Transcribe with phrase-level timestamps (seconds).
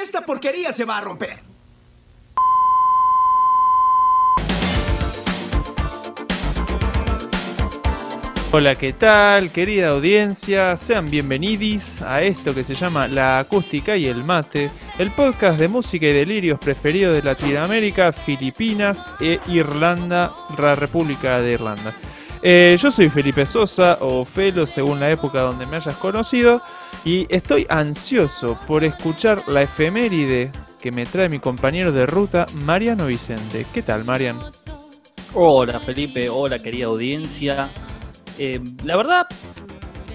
[0.00, 1.40] Esta porquería se va a romper.
[8.52, 10.76] Hola, ¿qué tal, querida audiencia?
[10.76, 15.68] Sean bienvenidos a esto que se llama La Acústica y el Mate, el podcast de
[15.68, 21.92] música y delirios preferido de Latinoamérica, Filipinas e Irlanda, la República de Irlanda.
[22.42, 26.62] Eh, yo soy Felipe Sosa, o Felo según la época donde me hayas conocido,
[27.04, 33.06] y estoy ansioso por escuchar la efeméride que me trae mi compañero de ruta, Mariano
[33.06, 33.66] Vicente.
[33.72, 34.38] ¿Qué tal, Marian?
[35.34, 37.70] Hola Felipe, hola querida audiencia.
[38.38, 39.26] Eh, la verdad,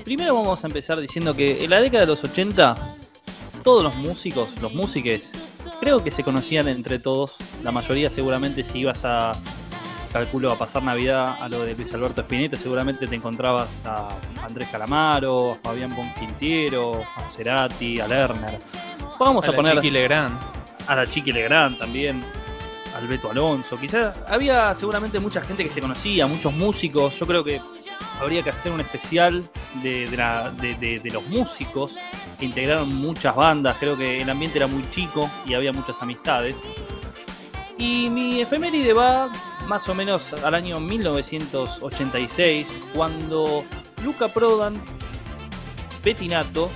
[0.06, 2.76] primero vamos a empezar diciendo que en la década de los 80,
[3.64, 5.30] todos los músicos, los músiques,
[5.82, 7.36] creo que se conocían entre todos.
[7.64, 9.34] La mayoría seguramente si ibas a,
[10.14, 14.10] calculo, a pasar Navidad a lo de Luis Alberto Spinetta, seguramente te encontrabas a
[14.46, 18.60] Andrés Calamaro, a Fabián Bonquintiero, a Cerati, a Lerner.
[19.20, 20.38] Vamos a, la poner Chiqui Legrand.
[20.88, 22.24] a la Chiqui Legrand también,
[22.96, 23.78] al Beto Alonso.
[23.78, 27.18] Quizás había seguramente mucha gente que se conocía, muchos músicos.
[27.20, 27.60] Yo creo que
[28.22, 29.44] habría que hacer un especial
[29.82, 31.96] de, de la- de- de- de los músicos
[32.40, 33.78] que integraron muchas bandas.
[33.80, 36.56] Creo que el ambiente era muy chico y había muchas amistades.
[37.78, 39.30] Y mi efeméride va
[39.68, 43.64] más o menos al año 1986, cuando
[44.04, 44.82] Luca Prodan,
[46.02, 46.70] Petinato,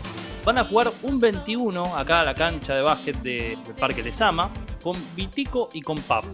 [0.45, 4.49] van a jugar un 21 acá a la cancha de básquet de- del Parque Lesama
[4.81, 6.29] con Vitico y con Papo.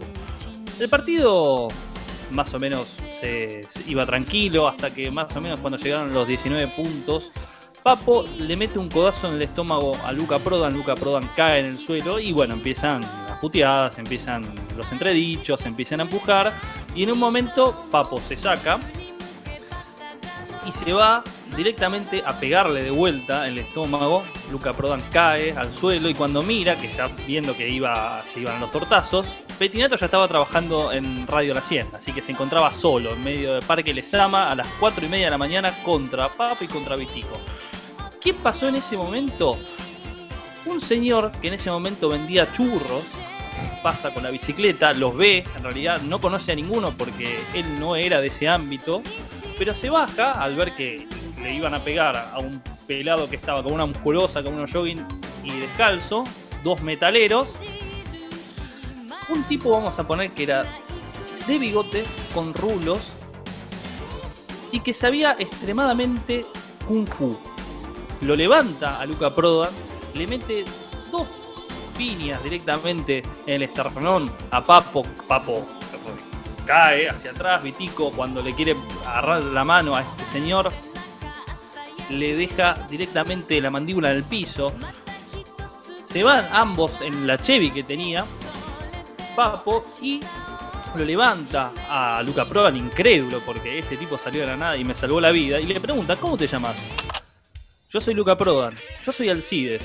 [0.78, 1.68] El partido
[2.30, 2.88] más o menos
[3.20, 7.32] se, se iba tranquilo hasta que más o menos cuando llegaron los 19 puntos,
[7.82, 11.66] Papo le mete un codazo en el estómago a Luca Prodan, Luca Prodan cae en
[11.66, 13.02] el suelo y bueno, empiezan
[13.44, 14.42] puteadas, empiezan
[14.74, 16.54] los entredichos, empiezan a empujar
[16.94, 18.78] y en un momento Papo se saca
[20.64, 21.22] y se va
[21.54, 24.24] directamente a pegarle de vuelta el estómago.
[24.50, 28.58] Luca Prodan cae al suelo y cuando mira, que ya viendo que iba, se iban
[28.62, 29.26] los tortazos,
[29.58, 33.52] Petinato ya estaba trabajando en Radio La 100, así que se encontraba solo en medio
[33.52, 36.96] del Parque Lesama a las 4 y media de la mañana contra Papo y contra
[36.96, 37.38] Vitico.
[38.18, 39.58] ¿Qué pasó en ese momento?
[40.64, 43.02] Un señor que en ese momento vendía churros
[43.82, 47.96] pasa con la bicicleta, los ve, en realidad no conoce a ninguno porque él no
[47.96, 49.02] era de ese ámbito,
[49.58, 51.06] pero se baja al ver que
[51.42, 55.06] le iban a pegar a un pelado que estaba con una musculosa, con unos jogging
[55.42, 56.24] y descalzo,
[56.62, 57.52] dos metaleros.
[59.28, 60.64] Un tipo, vamos a poner que era
[61.46, 63.00] de bigote, con rulos,
[64.72, 66.46] y que sabía extremadamente
[66.86, 67.38] kung fu.
[68.22, 69.72] Lo levanta a Luca Prodan,
[70.14, 70.64] le mete
[71.12, 71.28] dos
[71.96, 75.02] piñas directamente en el esternón a Papo.
[75.26, 75.66] Papo
[76.66, 78.74] cae hacia atrás, Vitico cuando le quiere
[79.06, 80.72] agarrar la mano a este señor,
[82.10, 84.72] le deja directamente la mandíbula en el piso.
[86.04, 88.24] Se van ambos en la Chevy que tenía
[89.34, 90.20] Papo y
[90.94, 94.94] lo levanta a Luca Prodan incrédulo porque este tipo salió de la nada y me
[94.94, 96.76] salvó la vida y le pregunta, ¿cómo te llamas?
[97.90, 99.82] Yo soy Luca Prodan, yo soy Alcides.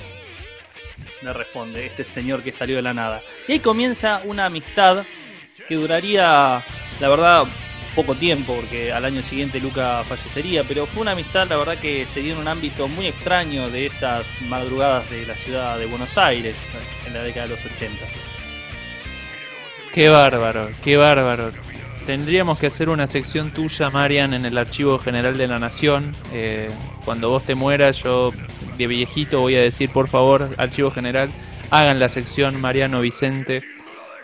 [1.21, 3.21] Le responde este señor que salió de la nada.
[3.47, 5.05] Y ahí comienza una amistad
[5.67, 6.63] que duraría,
[6.99, 7.43] la verdad,
[7.95, 12.05] poco tiempo, porque al año siguiente Luca fallecería, pero fue una amistad, la verdad, que
[12.07, 16.17] se dio en un ámbito muy extraño de esas madrugadas de la ciudad de Buenos
[16.17, 16.55] Aires
[17.05, 18.05] en la década de los 80.
[19.93, 21.51] Qué bárbaro, qué bárbaro.
[22.09, 26.11] Tendríamos que hacer una sección tuya, Marian, en el Archivo General de la Nación.
[26.33, 26.71] Eh,
[27.05, 28.33] cuando vos te mueras, yo
[28.79, 31.29] de viejito voy a decir, por favor, Archivo General,
[31.69, 33.61] hagan la sección Mariano Vicente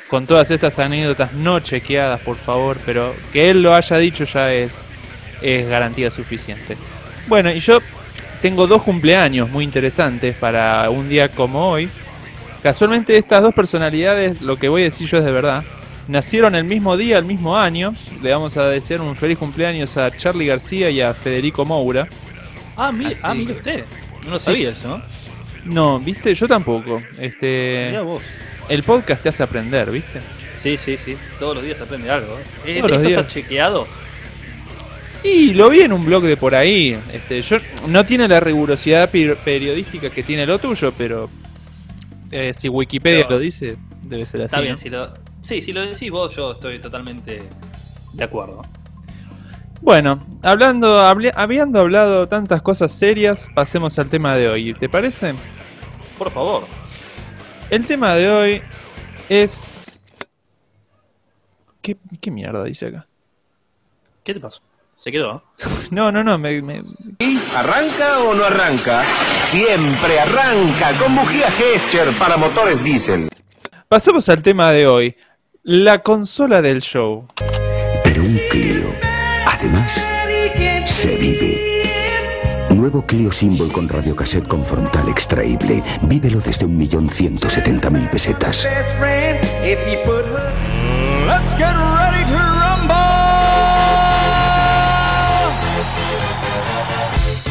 [0.10, 4.52] con todas estas anécdotas no chequeadas, por favor, pero que él lo haya dicho ya
[4.52, 4.84] es,
[5.44, 6.78] es garantía suficiente.
[7.28, 7.82] Bueno, y yo
[8.42, 11.88] tengo dos cumpleaños muy interesantes para un día como hoy.
[12.64, 15.64] Casualmente estas dos personalidades, lo que voy a decir yo es de verdad,
[16.08, 17.94] nacieron el mismo día, el mismo año.
[18.22, 22.08] Le vamos a desear un feliz cumpleaños a Charlie García y a Federico Moura.
[22.78, 23.86] Ah, mire, ah, que- mire usted.
[24.24, 24.46] No lo Sí.
[24.46, 25.02] sabía eso, ¿no?
[25.66, 27.02] No, viste, yo tampoco.
[27.20, 28.22] Este, Mirá vos.
[28.70, 30.20] el podcast te hace aprender, viste.
[30.62, 31.16] Sí, sí, sí.
[31.40, 32.38] Todos los días se aprende algo.
[32.66, 32.78] ¿eh?
[32.80, 33.22] Todos los ¿Esto días.
[33.22, 33.88] está chequeado?
[35.24, 36.98] Y lo vi en un blog de por ahí.
[37.12, 37.58] Este, yo
[37.88, 41.30] no tiene la rigurosidad peri- periodística que tiene lo tuyo, pero
[42.32, 44.46] eh, si Wikipedia Pero- lo dice, debe ser así.
[44.48, 44.78] Está bien, ¿no?
[44.78, 45.12] si lo,
[45.46, 47.44] sí, si lo decís vos, yo estoy totalmente
[48.14, 48.62] de acuerdo.
[49.82, 54.74] Bueno, hablando, hable- habiendo hablado tantas cosas serias, pasemos al tema de hoy.
[54.74, 55.36] ¿Te parece?
[56.18, 56.66] Por favor.
[57.70, 58.62] El tema de hoy
[59.30, 60.00] es.
[61.82, 63.06] ¿Qué, qué mierda dice acá?
[64.24, 64.62] ¿Qué te pasó?
[64.98, 65.44] ¿Se quedó?
[65.92, 66.82] No, no, no, me, me-
[67.56, 69.04] ¿Arranca o no arranca?
[69.46, 73.30] siempre arranca con bujía Gescher para motores diésel.
[73.88, 75.16] Pasamos al tema de hoy,
[75.68, 77.26] la consola del show.
[78.04, 78.86] Pero un Clio,
[79.48, 80.06] además,
[80.86, 81.90] se vive.
[82.70, 85.82] Nuevo Clio Symbol con radiocassette con frontal extraíble.
[86.04, 88.68] Vívelo desde 1.170.000 pesetas.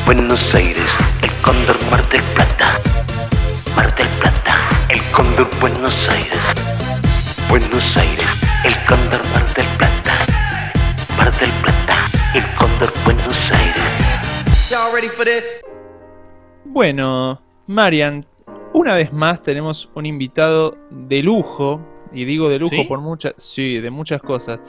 [0.06, 0.86] Buenos Aires,
[1.20, 2.78] el cóndor Mar del Plata.
[3.74, 4.56] Mar del Plata,
[4.88, 6.73] el cóndor Buenos Aires.
[7.48, 8.26] Buenos Aires,
[8.64, 10.26] el cóndor Mar del Plata.
[11.16, 11.94] Mar del Plata,
[12.34, 14.70] el cóndor Buenos Aires.
[14.70, 15.44] Y'all ready for this?
[16.64, 18.26] Bueno, Marian,
[18.72, 21.80] una vez más tenemos un invitado de lujo,
[22.12, 22.84] y digo de lujo ¿Sí?
[22.84, 24.60] por muchas, sí, de muchas cosas.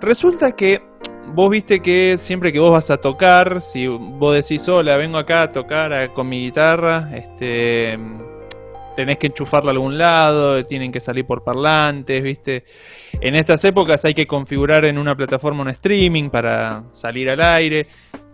[0.00, 0.82] Resulta que
[1.34, 5.42] vos viste que siempre que vos vas a tocar, si vos decís, hola, vengo acá
[5.42, 7.98] a tocar a- con mi guitarra, este,
[8.96, 12.64] tenés que enchufarla a algún lado, tienen que salir por parlantes, viste.
[13.20, 17.86] En estas épocas hay que configurar en una plataforma un streaming para salir al aire.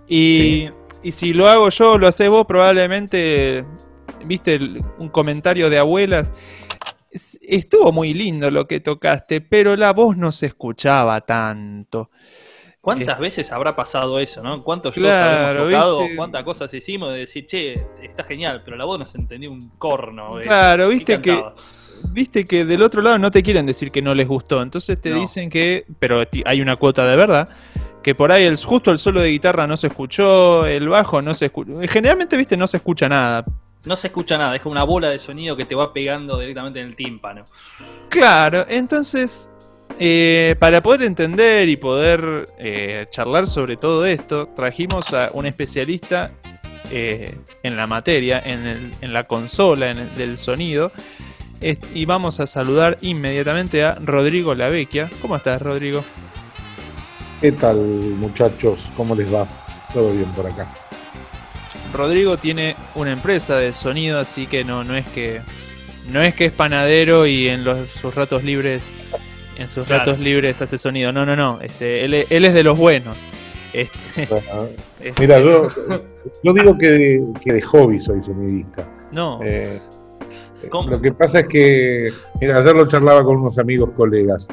[0.08, 0.68] Y,
[1.02, 3.64] y si lo hago yo, lo haces vos, probablemente,
[4.24, 4.58] viste,
[4.98, 6.32] un comentario de abuelas.
[7.10, 12.10] Es- Estuvo muy lindo lo que tocaste, pero la voz no se escuchaba tanto.
[12.86, 13.20] ¿Cuántas Eh.
[13.20, 14.62] veces habrá pasado eso, no?
[14.62, 16.02] ¿Cuántos shows Claro, habremos tocado?
[16.14, 19.70] ¿Cuántas cosas hicimos de decir, che, está genial, pero la voz no se entendió un
[19.70, 20.38] corno?
[20.38, 20.44] eh.
[20.44, 21.44] Claro, ¿Qué viste que,
[22.12, 25.10] viste que del otro lado no te quieren decir que no les gustó, entonces te
[25.10, 25.16] No.
[25.18, 27.48] dicen que, pero hay una cuota de verdad,
[28.04, 31.34] que por ahí el, justo el solo de guitarra no se escuchó, el bajo no
[31.34, 33.44] se escuchó, generalmente, viste, no se escucha nada.
[33.84, 36.78] No se escucha nada, es como una bola de sonido que te va pegando directamente
[36.80, 37.42] en el tímpano.
[38.10, 39.50] Claro, entonces,
[39.98, 46.32] eh, para poder entender y poder eh, charlar sobre todo esto, trajimos a un especialista
[46.90, 50.92] eh, en la materia, en, el- en la consola en el- del sonido.
[51.94, 55.08] Y vamos a saludar inmediatamente a Rodrigo Lavecchia.
[55.22, 56.04] ¿Cómo estás, Rodrigo?
[57.40, 58.88] ¿Qué tal, muchachos?
[58.96, 59.46] ¿Cómo les va?
[59.94, 60.66] Todo bien por acá.
[61.94, 65.40] Rodrigo tiene una empresa de sonido, así que no, no es que
[66.12, 68.90] no es que es panadero y en los, sus ratos libres
[69.58, 70.04] en sus Claro.
[70.04, 71.12] ratos libres hace sonido.
[71.12, 71.60] No, no, no.
[71.60, 73.16] Este, él, es- él es de los buenos.
[73.72, 74.46] Este, Bueno,
[75.00, 75.68] este, mira, yo,
[76.42, 78.86] yo digo que de, que de hobby soy sonidista.
[79.12, 79.40] no.
[79.44, 79.78] Eh,
[80.70, 80.88] ¿Cómo?
[80.90, 82.10] lo que pasa es que,
[82.40, 84.48] mira, ayer lo charlaba con unos amigos, colegas.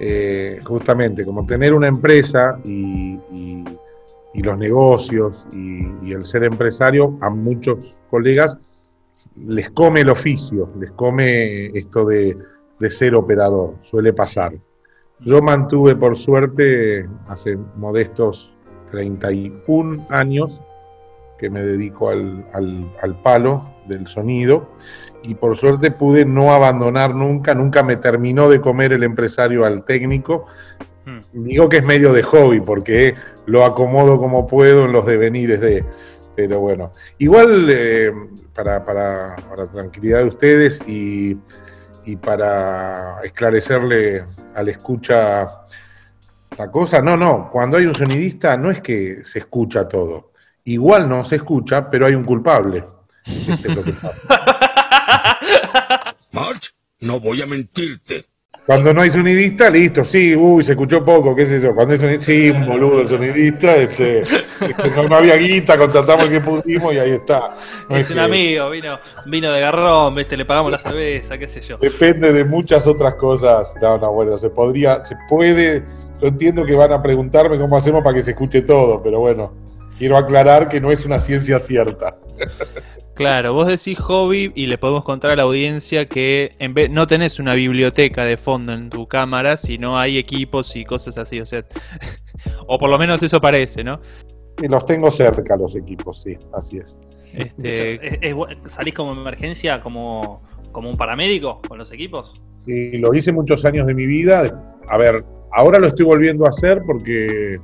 [0.00, 3.64] Eh, justamente, como tener una empresa y, y-
[4.36, 8.58] y los negocios y, y el ser empresario, a muchos colegas
[9.36, 12.36] les come el oficio, les come esto de,
[12.78, 14.52] de ser operador, suele pasar.
[15.20, 18.54] Yo mantuve, por suerte, hace modestos
[18.90, 20.60] 31 años
[21.38, 24.68] que me dedico al, al- al palo del sonido
[25.22, 29.84] y por suerte pude no abandonar nunca, nunca me terminó de comer el empresario al
[29.84, 30.46] técnico.
[31.06, 31.20] Hmm.
[31.32, 33.14] Digo que es medio de hobby porque
[33.46, 35.84] lo acomodo como puedo en los devenires de...
[36.36, 38.12] Pero bueno, igual eh,
[38.54, 41.38] para, para, para tranquilidad de ustedes y,
[42.04, 44.24] y para esclarecerle
[44.54, 45.48] al escucha
[46.56, 50.32] la cosa, no, no, cuando hay un sonidista no es que se escucha todo.
[50.64, 52.84] Igual no se escucha, pero hay un culpable.
[53.24, 54.16] Este es lo que pasa.
[56.32, 58.26] March, no voy a mentirte.
[58.66, 61.74] Cuando no hay sonidista, listo, sí, uy, se escuchó poco, qué sé yo.
[61.74, 66.24] Cuando hay sonidista, sí, un boludo el sonidista, este, este, no, no había guita, contratamos
[66.26, 67.56] el que pudimos y ahí está.
[67.90, 70.36] No es es un que- amigo, vino, vino de garrón, ¿viste?
[70.38, 71.76] le pagamos la cerveza, qué sé yo.
[71.76, 73.74] Depende de muchas otras cosas.
[73.82, 75.82] No, no, bueno, se podría, se puede.
[76.22, 79.52] Yo entiendo que van a preguntarme cómo hacemos para que se escuche todo, pero bueno,
[79.98, 82.16] quiero aclarar que no es una ciencia cierta.
[83.14, 87.06] Claro, vos decís hobby y le podemos contar a la audiencia que en vez no
[87.06, 91.46] tenés una biblioteca de fondo en tu cámara, sino hay equipos y cosas así, o
[91.46, 91.64] sea,
[92.66, 94.00] o por lo menos eso parece, ¿no?
[94.62, 97.00] Y los tengo cerca los equipos, sí, así es.
[97.32, 100.42] Este, es- ¿Salís como emergencia, como,
[100.72, 102.32] como un paramédico con los equipos?
[102.66, 104.76] Y lo hice muchos años de mi vida.
[104.88, 107.58] A ver, ahora lo estoy volviendo a hacer porque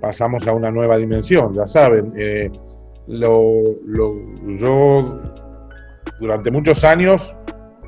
[0.00, 2.12] pasamos a una nueva dimensión, ya saben.
[2.16, 2.50] Eh,
[3.08, 4.16] lo, lo-
[4.58, 5.20] yo
[6.20, 7.34] durante muchos años,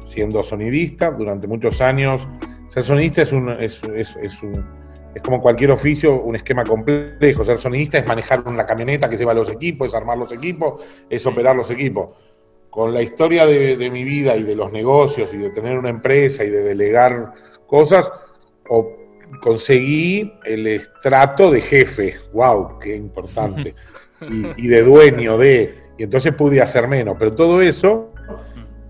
[0.05, 2.27] siendo sonidista, durante muchos años,
[2.69, 4.65] ser sonidista es un, es, es- es un-
[5.15, 7.45] es como cualquier oficio, un esquema complejo.
[7.45, 11.25] Ser sonidista es manejar una camioneta que lleva los equipos, es armar los equipos, es
[11.27, 12.11] operar los equipos.
[12.71, 15.89] Con la historia de, de mi vida y de los negocios y de tener una
[15.89, 17.33] empresa y de delegar
[17.67, 18.13] cosas,
[19.43, 22.17] conseguí el estrato de jefe.
[22.33, 22.79] ¡Wow!
[22.79, 23.75] ¡Qué importante!
[24.23, 25.75] y, y de dueño de.
[25.99, 27.17] y entonces pude hacer menos.
[27.19, 28.13] Pero todo eso,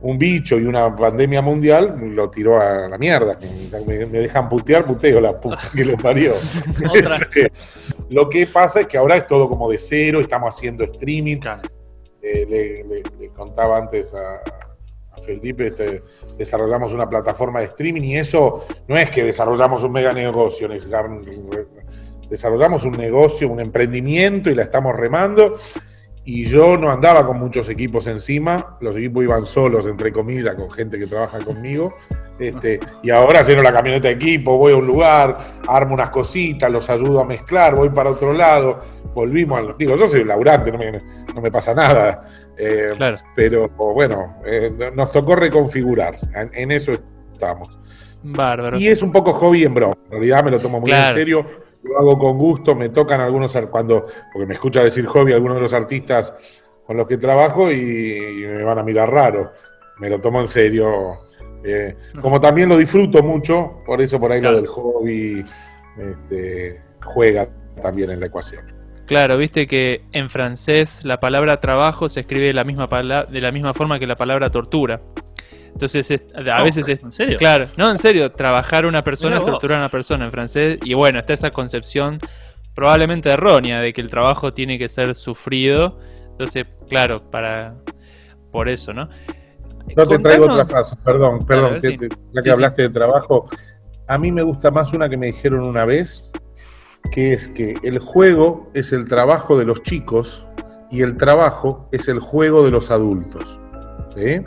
[0.01, 3.39] un bicho y una pandemia mundial, lo tiró a la mierda.
[3.87, 6.35] Me, me dejan putear, puteo la puta que lo parió.
[8.11, 11.41] Lo que pasa es que ahora es todo como de cero, estamos haciendo streaming.
[12.23, 14.37] Eh, le, le- le contaba antes a,
[15.13, 16.03] a Felipe, este,
[16.39, 20.89] desarrollamos una plataforma de streaming y eso no es que desarrollamos un mega negocio, es-
[22.31, 25.57] desarrollamos un negocio, un emprendimiento y la estamos remando.
[26.25, 30.71] Y yo no andaba con muchos equipos encima, los equipos iban solos, entre comillas, con
[30.71, 31.95] gente que trabaja conmigo.
[32.39, 36.71] Este, y ahora lleno la camioneta de equipo, voy a un lugar, armo unas cositas,
[36.71, 38.81] los ayudo a mezclar, voy para otro lado,
[39.15, 39.75] volvimos al.
[39.79, 40.93] Digo, yo soy laburante, no me,
[41.35, 42.27] no me pasa nada.
[42.59, 43.17] Eh, Claro.
[43.35, 46.93] Pero bueno, eh, nos tocó reconfigurar, en, en eso
[47.33, 47.71] estamos.
[48.23, 48.77] Bárbaro.
[48.79, 51.09] Y es un poco hobby en broma, en realidad me lo tomo muy Claro.
[51.09, 51.47] en serio,
[51.83, 55.63] lo hago con gusto, me tocan algunos, cuando, porque me escucha decir hobby algunos de
[55.63, 56.35] los artistas
[56.87, 57.75] con los que trabajo y,
[58.43, 59.53] y me van a mirar raro,
[59.99, 61.19] me lo tomo en serio.
[61.65, 64.57] eh, como también lo disfruto mucho, por eso por ahí Claro.
[64.57, 65.45] lo del hobby
[65.99, 67.49] este, juega
[67.83, 68.65] también en la ecuación.
[69.07, 72.89] Claro, viste que en francés la palabra trabajo se escribe de la misma,
[73.31, 75.01] de la misma forma que la palabra tortura.
[75.73, 77.03] Entonces, es- a No, veces es.
[77.03, 77.39] ¿En serio?
[77.39, 80.79] Claro, no, en serio, trabajar a una persona torturar a una persona en francés.
[80.83, 82.19] Y bueno, está esa concepción
[82.75, 85.99] probablemente errónea de que el trabajo tiene que ser sufrido.
[86.31, 87.75] Entonces, claro, para.
[88.53, 89.09] Por eso, ¿no?
[89.97, 91.97] No te traigo otra frase, perdón, perdón, Claro, que sí.
[92.33, 93.49] ya que Sí, hablaste de trabajo.
[94.07, 96.31] A mí me gusta más una que me dijeron una vez,
[97.13, 100.45] que es que el juego es el trabajo de los chicos
[100.91, 103.59] y el trabajo es el juego de los adultos.
[104.17, 104.41] ¿Sí?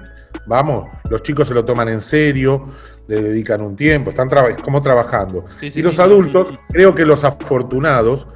[0.45, 2.67] Vamos, los chicos se lo toman en serio,
[3.07, 5.45] le dedican un tiempo, están traba- como trabajando.
[5.55, 6.01] Sí, sí, y los sí.
[6.01, 8.27] adultos, creo que los afortunados,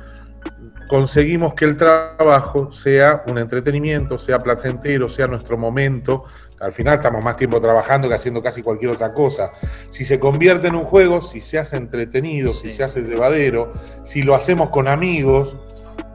[0.87, 6.25] conseguimos que el trabajo sea un entretenimiento, sea placentero, sea nuestro momento.
[6.59, 9.51] Al final estamos más tiempo trabajando que haciendo casi cualquier otra cosa.
[9.89, 13.73] Si se convierte en un juego, si se hace entretenido, si se hace llevadero,
[14.03, 15.57] si lo hacemos con amigos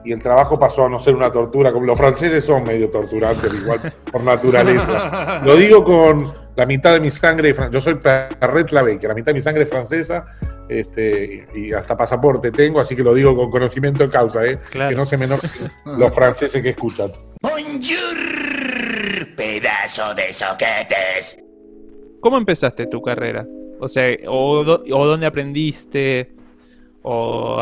[0.05, 3.53] y el trabajo pasó a no ser una tortura, como los franceses son medio torturantes
[3.55, 5.41] igual por naturaleza.
[5.45, 9.27] Lo digo con la mitad de mi sangre, yo soy Perret Lavey, que la mitad
[9.27, 10.27] de mi sangre es francesa,
[10.69, 14.59] este, y hasta pasaporte tengo, así que lo digo con conocimiento de causa, ¿eh?
[14.71, 14.91] Claro.
[14.91, 15.27] que no se me
[15.85, 17.13] los franceses que escuchan.
[17.41, 18.17] Bonjour,
[19.37, 21.39] pedazo de soquetes.
[22.21, 23.47] ¿Cómo empezaste tu carrera?
[23.81, 26.35] O sea, o dónde aprendiste,
[27.03, 27.59] o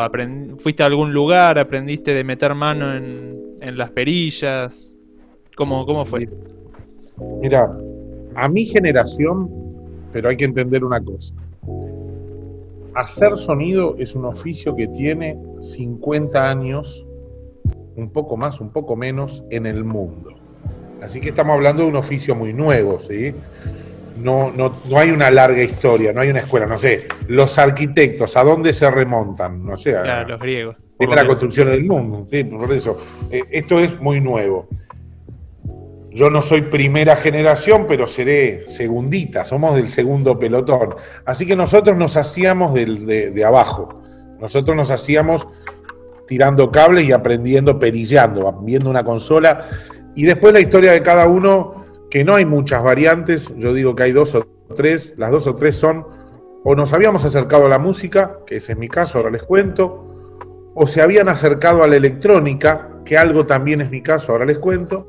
[0.57, 4.93] fuiste a algún lugar, aprendiste de meter mano en, en las perillas.
[5.55, 6.27] ¿Cómo, cómo fue?
[7.41, 7.69] Mira,
[8.35, 9.49] a mi generación,
[10.11, 11.33] pero hay que entender una cosa.
[12.95, 17.05] Hacer sonido es un oficio que tiene 50 años,
[17.95, 20.31] un poco más, un poco menos, en el mundo.
[21.01, 23.33] Así que estamos hablando de un oficio muy nuevo, ¿sí?
[24.21, 27.07] No, no, no hay una larga historia, no hay una escuela, no sé.
[27.27, 29.65] Los arquitectos, ¿a dónde se remontan?
[29.65, 30.75] No sé, a- Claro, los griegos.
[30.97, 31.31] primera menos.
[31.33, 32.25] construcción del mundo.
[32.29, 32.43] ¿sí?
[32.43, 32.97] Por eso,
[33.31, 34.67] eh, esto es muy nuevo.
[36.11, 40.95] Yo no soy primera generación, pero seré segundita, somos del segundo pelotón.
[41.23, 44.01] Así que nosotros nos hacíamos del- de, de abajo.
[44.41, 45.47] Nosotros nos hacíamos
[46.27, 49.65] tirando cables y aprendiendo, perillando, viendo una consola.
[50.15, 51.78] Y después la historia de cada uno,
[52.09, 55.55] que no hay muchas variantes, yo digo que hay dos o tres, las dos o
[55.55, 56.05] tres son,
[56.63, 60.71] o nos habíamos acercado a la música, que ese es mi caso, ahora les cuento,
[60.75, 64.57] o se habían acercado a la electrónica, que algo también es mi caso, ahora les
[64.57, 65.07] cuento,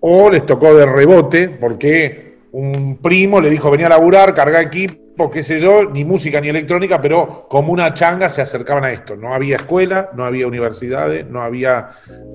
[0.00, 5.30] o les tocó de rebote, porque un primo le dijo, venía a laburar, carga equipo,
[5.30, 9.16] qué sé yo, ni música ni electrónica, pero como una changa se acercaban a esto.
[9.16, 11.90] No había escuela, no había universidades, no había,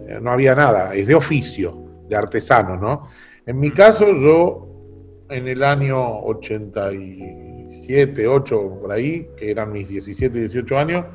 [0.08, 3.08] eh, no había nada, es de oficio, de artesano, ¿no?
[3.46, 4.70] En mi caso, yo
[5.30, 11.06] en el año 87, 8, por ahí, que eran mis 17, 18 años,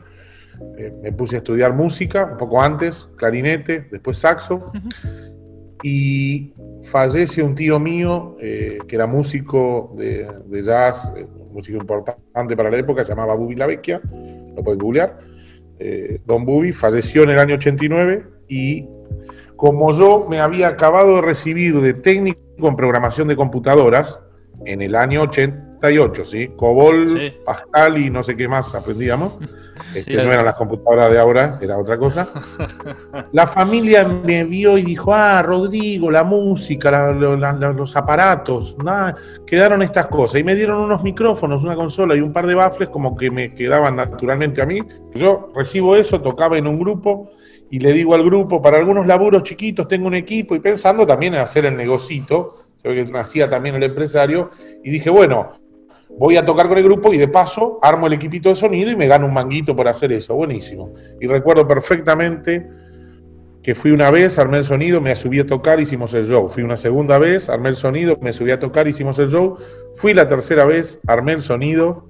[0.77, 4.73] eh, me puse a estudiar música, un poco antes, clarinete, después saxo,
[5.83, 6.53] y
[6.83, 12.71] fallece un tío mío eh, que era músico de, de jazz, eh, músico importante para
[12.71, 14.01] la época, se llamaba Bubi La Vecchia,
[14.57, 15.19] lo pueden googlear.
[15.79, 18.89] Eh, Don Bubi falleció en el año 89 y
[19.59, 24.19] como yo me había acabado de recibir de técnico en programación de computadoras
[24.65, 26.49] en el año 88, ¿sí?
[26.57, 27.33] COBOL, Sí.
[27.45, 29.37] Pascal y no sé qué más aprendíamos.
[29.95, 30.17] Este, Sí.
[30.17, 32.29] no eran las computadoras de ahora, era otra cosa.
[33.33, 38.77] La familia me vio y dijo, ah, Rodrigo, la música, la- la- la- los aparatos,
[38.85, 39.15] nada,
[39.47, 40.41] quedaron estas cosas.
[40.41, 43.55] Y me dieron unos micrófonos, una consola y un par de baffles como que me
[43.55, 44.81] quedaban naturalmente a mí.
[45.15, 47.31] Yo recibo eso, tocaba en un grupo
[47.71, 51.35] y le digo al grupo, para algunos laburos chiquitos tengo un equipo y pensando también
[51.35, 54.51] en hacer el negocito, que nacía también el empresario,
[54.83, 55.53] y dije, bueno,
[56.19, 58.97] voy a tocar con el grupo y de paso armo el equipito de sonido y
[58.97, 60.93] me gano un manguito por hacer eso, buenísimo.
[61.21, 62.67] Y recuerdo perfectamente
[63.63, 66.49] que fui una vez, armé el sonido, me subí a tocar, hicimos el show.
[66.49, 69.59] Fui una segunda vez, armé el sonido, me subí a tocar, hicimos el show.
[69.95, 72.09] Fui la tercera vez, armé el sonido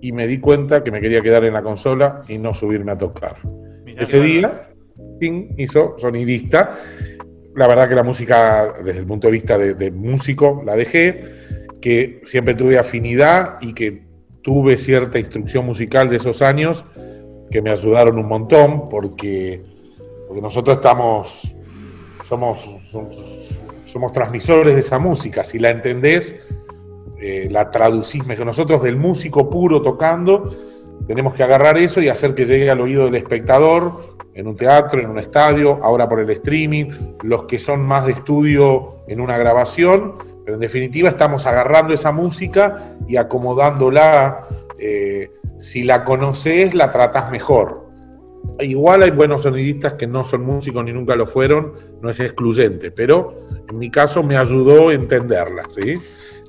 [0.00, 2.98] y me di cuenta que me quería quedar en la consola y no subirme a
[2.98, 3.36] tocar.
[3.98, 4.70] Ese día,
[5.18, 6.78] Ping hizo sonidista.
[7.54, 11.24] La verdad que la música, desde el punto de vista de, músico, la dejé,
[11.80, 14.02] que siempre tuve afinidad y que
[14.42, 16.84] tuve cierta instrucción musical de esos años
[17.50, 19.62] que me ayudaron un montón porque,
[20.26, 21.52] porque nosotros estamos,
[22.24, 22.68] somos,
[23.86, 25.42] somos, transmisores de esa música.
[25.42, 26.40] Si la entendés,
[27.20, 28.46] eh, la traducís mejor.
[28.46, 30.54] Nosotros del músico puro tocando,
[31.06, 35.00] tenemos que agarrar eso y hacer que llegue al oído del espectador en un teatro,
[35.00, 39.36] en un estadio, ahora por el streaming, los que son más de estudio en una
[39.36, 40.14] grabación,
[40.44, 44.46] pero en definitiva estamos agarrando esa música y acomodándola.
[44.78, 47.88] Eh, si la conoces, la tratas mejor.
[48.60, 52.90] Igual hay buenos sonidistas que no son músicos ni nunca lo fueron, no es excluyente,
[52.90, 56.00] pero en mi caso me ayudó a entenderla, ¿sí?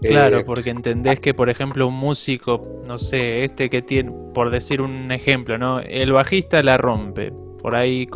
[0.01, 4.49] Claro, eh, porque entendés que, por ejemplo, un músico, no sé, este que tiene, por
[4.49, 5.79] decir un ejemplo, ¿no?
[5.81, 8.07] El bajista la rompe, por ahí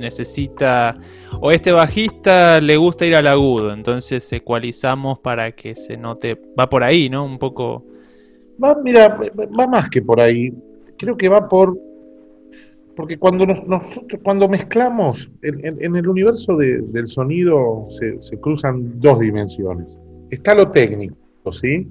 [0.00, 0.98] necesita,
[1.40, 6.70] o este bajista le gusta ir al agudo, entonces ecualizamos para que se note, va
[6.70, 7.24] por ahí, ¿no?
[7.24, 7.84] Un poco...
[8.62, 9.18] Va, mira,
[9.58, 10.52] va más que por ahí,
[10.96, 11.78] creo que va por...
[12.96, 19.98] Porque cuando nosotros, cuando mezclamos, en, el universo del sonido se cruzan dos dimensiones.
[20.30, 21.14] Está lo técnico,
[21.52, 21.88] ¿sí?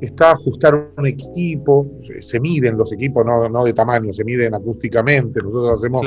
[0.00, 5.80] Está ajustar un equipo, se miden los equipos, no, de tamaño, se miden acústicamente, nosotros
[5.80, 6.06] hacemos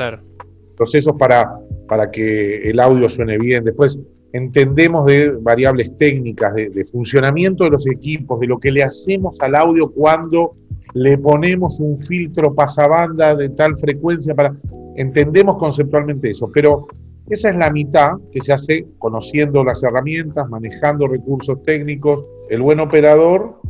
[0.76, 3.64] procesos para, para que el audio suene bien.
[3.64, 3.98] Después
[4.32, 9.54] entendemos de variables técnicas, de, funcionamiento de los equipos, de lo que le hacemos al
[9.54, 10.56] audio cuando
[10.94, 14.54] le ponemos un filtro pasabanda de tal frecuencia para...
[14.96, 16.86] Entendemos conceptualmente eso, pero
[17.28, 22.24] esa es la mitad que se hace conociendo las herramientas, manejando recursos técnicos.
[22.48, 23.60] El buen operador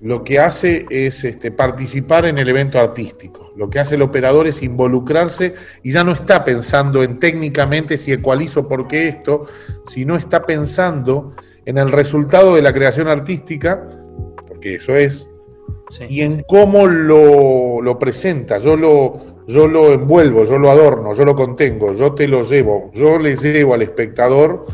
[0.00, 3.52] lo que hace es este, participar en el evento artístico.
[3.56, 8.12] Lo que hace el operador es involucrarse y ya no está pensando en técnicamente si
[8.12, 9.46] ecualizo por qué esto,
[9.88, 13.82] sino está pensando en el resultado de la creación artística,
[14.46, 15.28] porque eso es,
[16.08, 18.58] y en cómo lo, lo presenta.
[18.58, 22.90] Yo lo, yo lo envuelvo, yo lo adorno, yo lo contengo, yo te lo llevo,
[22.92, 24.66] yo le llevo al espectador.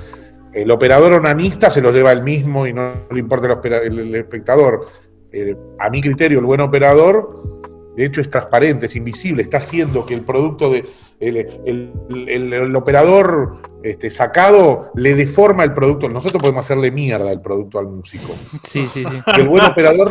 [0.53, 4.87] El operador onanista se lo lleva él mismo y no le importa el, espectador.
[5.33, 7.55] Eh, a mi criterio, el buen operador,
[7.97, 10.85] de hecho, es transparente, es invisible, está haciendo que el producto de.
[11.21, 16.09] El, operador este, sacado le deforma el producto.
[16.09, 18.35] Nosotros podemos hacerle mierda el producto al músico.
[18.65, 19.23] Sí, sí, sí.
[19.39, 20.11] el buen operador,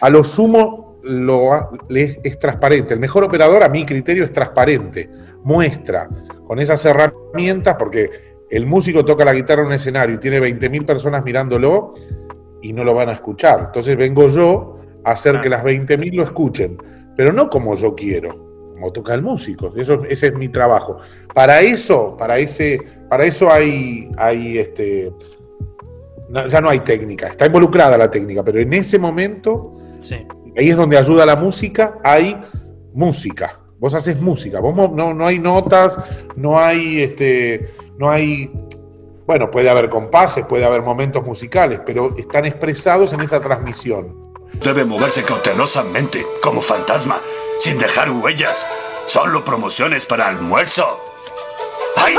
[0.00, 2.94] a lo sumo, lo, es, transparente.
[2.94, 5.08] El mejor operador, a mi criterio, es transparente.
[5.42, 6.08] Muestra
[6.44, 8.10] con esas herramientas, porque
[8.50, 11.94] el músico toca la guitarra en un escenario y tiene 20.000 personas mirándolo
[12.62, 13.64] y no lo van a escuchar.
[13.66, 16.78] Entonces vengo yo a hacer que las 20.000 lo escuchen,
[17.16, 19.72] pero no como yo quiero, como toca el músico.
[19.76, 20.98] Eso, ese es mi trabajo.
[21.34, 25.12] Para eso, para ese, para eso hay, hay este,
[26.48, 30.26] ya no hay técnica, está involucrada la técnica, pero en ese momento sí
[30.58, 32.36] ahí es donde ayuda la música, hay
[32.92, 33.60] música.
[33.78, 35.96] Vos haces música, vos no, no hay notas,
[36.34, 38.50] no hay, este, no hay,
[39.24, 44.34] bueno, puede haber compases, puede haber momentos musicales, pero están expresados en esa transmisión.
[44.54, 47.20] Debe moverse cautelosamente, como fantasma,
[47.60, 48.66] sin dejar huellas.
[49.06, 50.84] Solo promociones para almuerzo.
[51.96, 52.16] ¡Ay!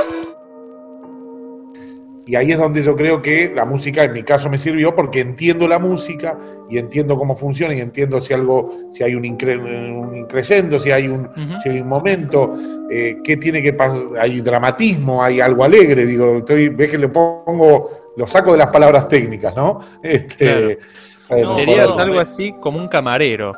[2.30, 5.20] Y ahí es donde yo creo que la música, en mi caso, me sirvió porque
[5.20, 6.38] entiendo la música
[6.70, 11.28] y entiendo cómo funciona y entiendo si algo, si hay un, increyendo, si hay un,
[11.64, 12.56] si hay un momento,
[12.92, 17.10] eh, qué tiene que pasar, hay dramatismo, hay algo alegre, digo, estoy, ves que le
[17.10, 19.80] pongo, lo saco de las palabras técnicas, ¿no?
[20.04, 23.54] Este, eh, Serías algo así como un camarero,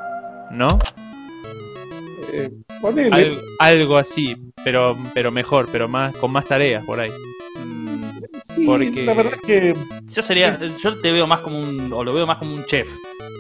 [0.50, 0.70] ¿no?
[2.32, 2.50] Eh,
[3.60, 7.12] algo, así, pero, pero mejor, pero más, con más tareas por ahí
[8.66, 9.76] porque la verdad que
[10.14, 12.88] yo sería, yo te veo más como un, o lo veo más como un chef,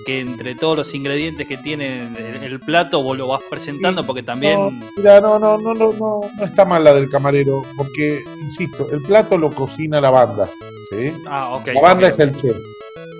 [0.06, 2.08] que entre todos los ingredientes que tiene
[2.43, 4.60] el, plato vos lo vas presentando, porque también.
[4.60, 9.02] No, mira, no, no, no, no, no, está mal la del camarero, porque insisto, el
[9.02, 10.50] plato lo cocina la banda,
[10.89, 11.13] ¿sí?
[11.28, 11.67] Ah, ok.
[11.67, 12.58] La banda es el chef.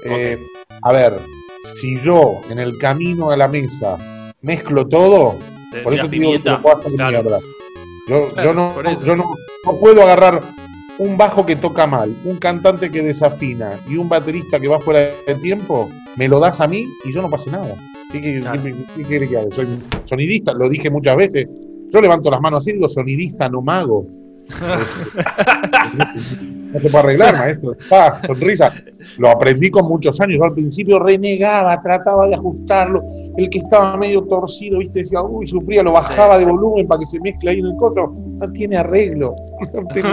[0.06, 0.38] Eh,
[0.82, 1.20] a ver,
[1.80, 3.98] si yo en el camino a la mesa
[4.42, 5.38] mezclo todo,
[5.84, 7.40] por eso te digo que lo puedo hacer mierda.
[8.08, 10.42] Yo, Claro, yo, no, yo no, no puedo agarrar
[11.02, 15.00] un bajo que toca mal, un cantante que desafina y un baterista que va fuera
[15.26, 17.74] de tiempo, me lo das a mí y yo no pase nada.
[18.12, 18.62] ¿Qué, qué- Claro.
[18.62, 19.48] qué- qué quiere que haga?
[19.52, 19.68] Soy
[20.06, 21.48] sonidista, lo dije muchas veces.
[21.90, 24.06] Yo levanto las manos así, digo sonidista, no mago.
[26.74, 27.76] no se puede arreglar, maestro.
[28.28, 28.74] Sonrisa.
[29.18, 30.38] Lo aprendí con muchos años.
[30.40, 33.02] Yo al principio renegaba, trataba de ajustarlo.
[33.38, 37.06] El que estaba medio torcido, viste, decía, uy, sufría, lo bajaba de volumen para que
[37.06, 38.14] se mezcle ahí en el coso.
[38.14, 39.36] No tiene arreglo.
[39.74, 40.10] No tiene-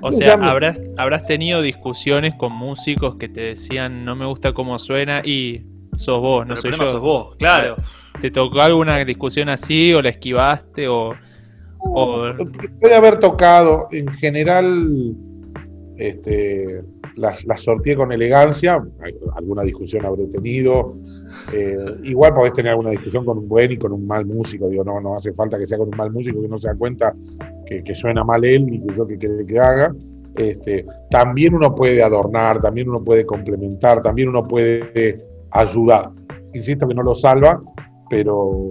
[0.00, 4.78] O sea, habrás, habrás tenido discusiones con músicos que te decían no me gusta cómo
[4.78, 6.76] suena y sos vos, no el soy yo.
[6.76, 7.76] sos vos, claro.
[8.20, 11.12] ¿Te tocó alguna discusión así o la esquivaste o,
[11.80, 12.32] o-
[12.80, 15.14] Puede haber tocado, en general,
[15.96, 16.82] este,
[17.16, 18.80] las las sorteé con elegancia,
[19.34, 20.96] alguna discusión habré tenido.
[21.52, 24.68] Eh, igual podés tener alguna discusión con un buen y con un mal músico.
[24.68, 26.74] Digo, no, no hace falta que sea con un mal músico que no se da
[26.76, 27.14] cuenta
[27.68, 29.94] que, que suena mal él ni que yo que quiere que haga.
[30.36, 36.10] Este, también uno puede adornar, también uno puede complementar, también uno puede ayudar.
[36.54, 37.60] Insisto que no lo salva,
[38.08, 38.70] pero,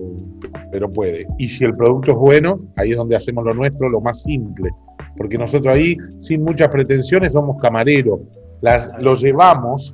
[0.71, 1.27] pero puede.
[1.37, 4.71] Y si el producto es bueno, ahí es donde hacemos lo nuestro, lo más simple.
[5.17, 8.21] Porque nosotros ahí, sin muchas pretensiones, somos camareros.
[8.61, 9.93] Las, lo llevamos,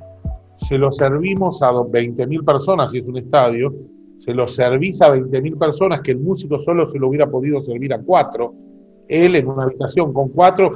[0.58, 3.74] se lo servimos a 20.000 personas, si es un estadio,
[4.18, 7.92] se lo servís a 20.000 personas que el músico solo se lo hubiera podido servir
[7.92, 8.54] a cuatro,
[9.08, 10.72] él en una habitación con cuatro,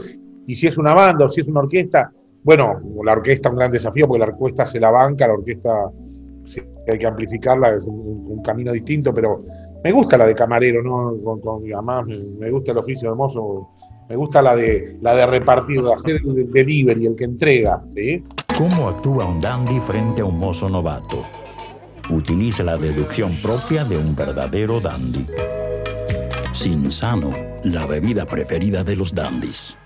[0.46, 2.10] y si es una banda o si es una orquesta,
[2.42, 5.90] bueno, la orquesta es un gran desafío porque la orquesta se la banca, la orquesta
[6.46, 6.60] si
[6.90, 9.44] hay que amplificarla, es un, camino distinto, pero
[9.84, 11.14] me gusta la de camarero, ¿no?
[11.74, 13.70] Además me, me gusta el oficio hermoso,
[14.08, 18.24] me gusta la de la de repartir, de hacer el delivery, el que entrega, ¿sí?
[18.56, 21.22] ¿Cómo actúa un dandy frente a un mozo novato?
[22.10, 25.26] Utiliza la deducción propia de un verdadero dandy.
[26.52, 27.30] Sinsano,
[27.64, 29.76] la bebida preferida de los dandys.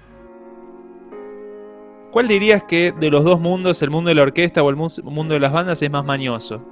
[2.10, 5.34] ¿Cuál dirías que de los dos mundos, el mundo de la orquesta o el mundo
[5.34, 6.62] de las bandas, es más mañoso?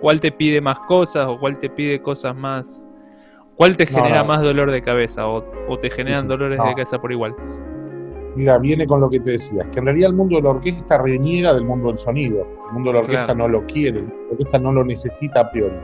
[0.00, 2.86] ¿Cuál te pide más cosas o cuál te pide cosas más...
[3.56, 4.26] ¿Cuál te genera no.
[4.26, 6.26] más dolor de cabeza o, o te generan sí.
[6.28, 6.64] dolores No.
[6.66, 7.34] de cabeza por igual?
[8.36, 10.96] Mira, viene con lo que te decía, que en realidad el mundo de la orquesta
[10.98, 12.46] reniega del mundo del sonido.
[12.68, 13.38] El mundo de la orquesta Claro.
[13.38, 15.74] no lo quiere, la orquesta no lo necesita a priori.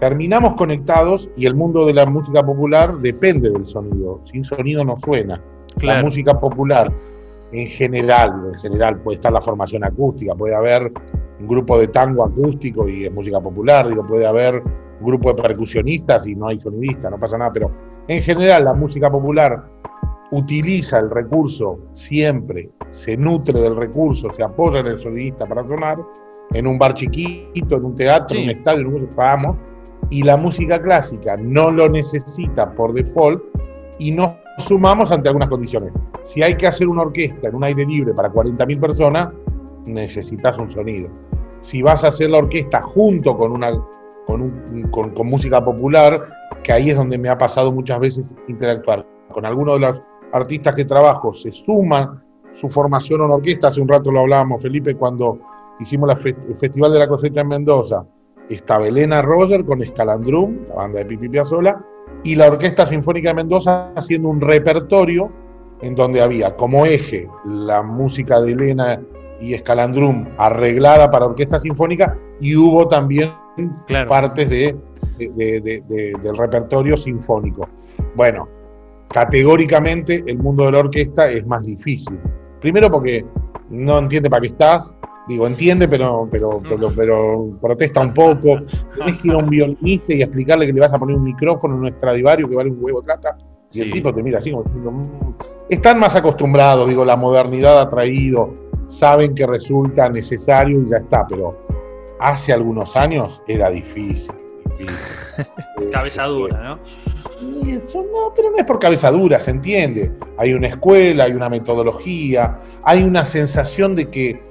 [0.00, 4.20] Terminamos conectados y el mundo de la música popular depende del sonido.
[4.24, 5.40] Sin sonido no suena.
[5.80, 6.90] La música popular,
[7.52, 10.92] en general, en general puede estar la formación acústica, puede haber
[11.38, 14.62] un grupo de tango acústico y es música popular, digo, puede haber
[15.00, 17.70] un grupo de percusionistas y no hay sonidista, no pasa nada, pero
[18.08, 19.64] en general la música popular
[20.30, 25.98] utiliza el recurso siempre, se nutre del recurso, se apoya en el sonidista para sonar,
[26.52, 28.38] en un bar chiquito, en un teatro, Sí.
[28.38, 29.56] en un estadio, en un vamos,
[30.10, 33.42] y la música clásica no lo necesita por default
[33.98, 35.92] y nos sumamos ante algunas condiciones.
[36.22, 39.32] Si hay que hacer una orquesta en un aire libre para 40.000 personas,
[39.84, 41.08] necesitas un sonido.
[41.60, 43.72] Si vas a hacer la orquesta junto con, una,
[44.26, 46.28] con, música popular,
[46.62, 50.74] que ahí es donde me ha pasado muchas veces interactuar con algunos de los artistas
[50.74, 53.68] que trabajo, se suma su formación una orquesta.
[53.68, 55.40] Hace un rato lo hablábamos, Felipe, cuando
[55.80, 58.04] hicimos el Festival de la Cosecha en Mendoza.
[58.48, 61.78] Estaba Elena Roger con Escalandrum, la banda de Pipi Piazzolla,
[62.22, 65.30] y la Orquesta Sinfónica de Mendoza haciendo un repertorio
[65.82, 69.00] en donde había como eje la música de Elena
[69.40, 73.32] y Escalandrum arreglada para orquesta sinfónica y hubo también
[73.86, 74.08] Claro.
[74.08, 74.74] partes de-
[75.18, 77.68] del repertorio sinfónico.
[78.14, 78.48] Bueno,
[79.08, 82.18] categóricamente el mundo de la orquesta es más difícil.
[82.60, 83.24] Primero porque
[83.70, 84.94] no entiende para qué estás,
[85.28, 88.60] digo, entiende, pero, pero, pero, pero protesta un poco.
[88.96, 91.74] Tenés que ir a un violinista y explicarle que le vas a poner un micrófono
[91.76, 93.36] en un Stradivarius que vale un huevo de plata.
[93.72, 95.34] Y el tipo te mira así como diciendo, "Mm".
[95.68, 98.54] están más acostumbrados, digo, la modernidad ha traído,
[98.88, 101.56] saben que resulta necesario y ya está, pero
[102.20, 104.32] hace algunos años era difícil.
[104.78, 104.96] difícil.
[105.92, 106.78] Cabeza dura, ¿no?
[107.64, 110.12] Y eso no, pero no es por cabeza dura, se entiende.
[110.38, 114.42] Hay una escuela, hay una metodología, hay una sensación de que,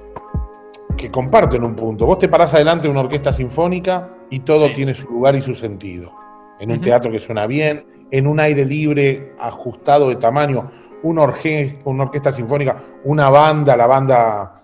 [0.96, 2.06] que comparten un punto.
[2.06, 4.74] Vos te parás adelante de una orquesta sinfónica y todo Sí.
[4.74, 6.12] tiene su lugar y su sentido.
[6.58, 10.70] En un teatro que suena bien, en un aire libre, ajustado de tamaño,
[11.02, 14.62] una, orge- una orquesta sinfónica, una banda, la banda,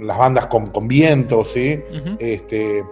[0.00, 1.80] las bandas con, con viento, ¿sí?
[2.20, 2.84] Este,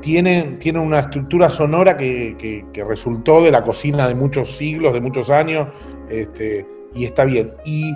[0.00, 4.94] tienen, tienen una estructura sonora que, que- que resultó de la cocina de muchos siglos,
[4.94, 5.68] de muchos años,
[6.08, 7.52] este, y está bien.
[7.64, 7.92] Y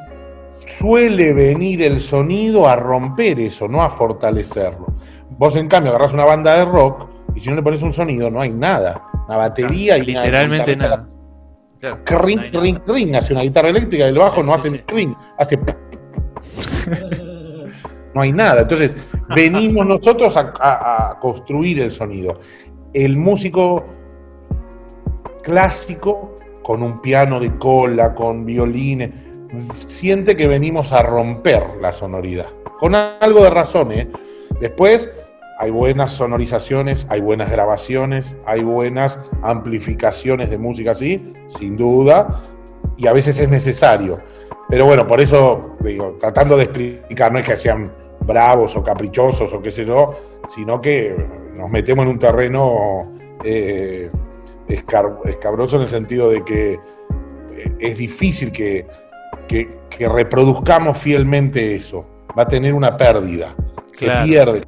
[0.78, 4.86] suele venir el sonido a romper eso, no a fortalecerlo.
[5.30, 8.30] Vos, en cambio, agarrás una banda de rock y si no le pones un sonido,
[8.30, 9.02] no hay nada.
[9.26, 11.08] Una batería y Literalmente nada.
[12.06, 15.58] ring, ring, ring, hace una guitarra eléctrica y el bajo no hace ring, hace.
[18.14, 18.62] no hay nada.
[18.62, 18.94] Entonces,
[19.34, 22.40] venimos nosotros a, construir el sonido.
[22.92, 23.84] El músico
[25.42, 29.10] clásico, con un piano de cola, con violines,
[29.86, 32.46] siente que venimos a romper la sonoridad.
[32.78, 34.08] Con algo de razón, ¿eh?
[34.60, 35.10] Después
[35.58, 42.40] hay buenas sonorizaciones, hay buenas grabaciones, hay buenas amplificaciones de música así, sin duda,
[42.96, 44.20] y a veces es necesario.
[44.68, 49.52] Pero bueno, por eso, digo, tratando de explicar, no es que sean bravos o caprichosos
[49.52, 50.14] o qué sé yo,
[50.48, 51.14] sino que
[51.54, 53.12] nos metemos en un terreno
[53.44, 54.10] eh,
[54.68, 56.80] escabroso en el sentido de que eh,
[57.80, 58.86] es difícil que,
[59.98, 62.06] reproduzcamos fielmente eso.
[62.38, 63.54] Va a tener una pérdida.
[63.92, 64.64] Se pierde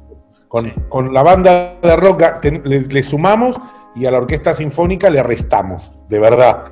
[0.89, 2.21] con, la banda de rock
[2.63, 3.59] le, sumamos
[3.95, 6.65] y a la orquesta sinfónica le restamos, de verdad.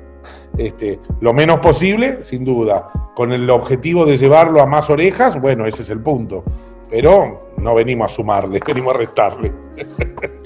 [0.56, 2.90] Este, lo menos posible, sin duda.
[3.16, 6.44] Con el objetivo de llevarlo a más orejas, bueno, ese es el punto.
[6.90, 9.52] Pero no venimos a sumarle, venimos a restarle.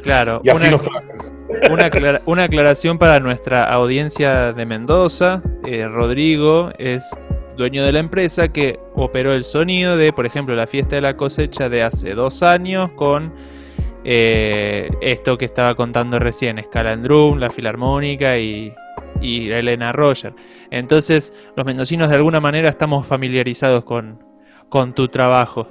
[0.02, 0.40] Claro.
[0.42, 0.66] y así
[1.70, 1.90] una,
[2.24, 5.42] una, aclaración para nuestra audiencia de Mendoza.
[5.66, 7.10] Eh, Rodrigo es
[7.56, 11.16] dueño de la empresa que operó el sonido de, por ejemplo, la fiesta de la
[11.16, 13.32] cosecha de hace dos años con
[14.04, 16.64] eh, esto que estaba contando recién,
[17.02, 18.72] Drum, la Filarmónica y,
[19.20, 20.34] y Elena Roger.
[20.70, 24.22] Entonces, los mendocinos de alguna manera estamos familiarizados con,
[24.68, 25.68] con tu trabajo,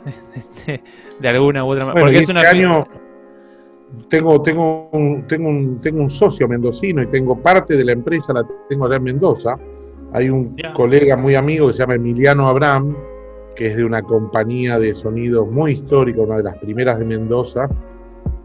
[1.20, 2.02] de alguna u otra manera.
[2.02, 2.86] Porque es una este año
[4.10, 4.90] tengo, tengo,
[5.28, 8.98] tengo, un, tengo un socio mendocino y tengo parte de la empresa, la tengo allá
[8.98, 9.58] en Mendoza
[10.16, 12.96] hay un colega muy amigo que se llama Emiliano Abraham,
[13.54, 17.68] que es de una compañía de sonidos muy histórica, una de las primeras de Mendoza,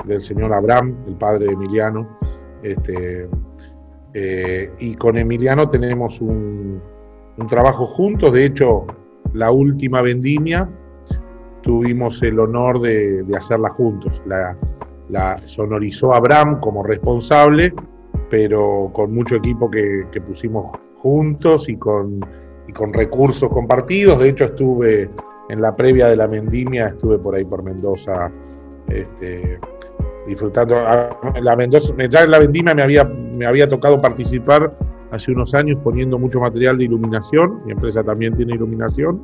[0.04, 2.08] del señor Abraham, el padre de Emiliano.
[2.64, 3.28] Este,
[4.14, 6.82] eh, y con Emiliano tenemos un,
[7.48, 8.32] trabajo juntos.
[8.32, 8.86] De hecho,
[9.32, 10.68] la última vendimia
[11.62, 14.20] tuvimos el honor de, hacerla juntos.
[14.26, 14.56] La,
[15.08, 17.72] la, sonorizó Abraham como responsable,
[18.28, 22.20] pero con mucho equipo que, que pusimos juntos y con,
[22.68, 24.20] y con recursos compartidos.
[24.20, 25.10] De hecho, estuve
[25.48, 28.30] en la previa de la vendimia, estuve por ahí por Mendoza
[28.88, 29.58] este,
[30.26, 30.76] disfrutando.
[30.76, 31.10] Ah,
[31.40, 34.76] la Mendoza, ya en la vendimia me había, me había tocado participar
[35.10, 37.62] hace unos años poniendo mucho material de iluminación.
[37.64, 39.20] Mi empresa también tiene iluminación.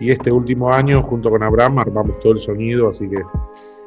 [0.00, 3.22] Y este último año, junto con Abraham, armamos todo el sonido, así que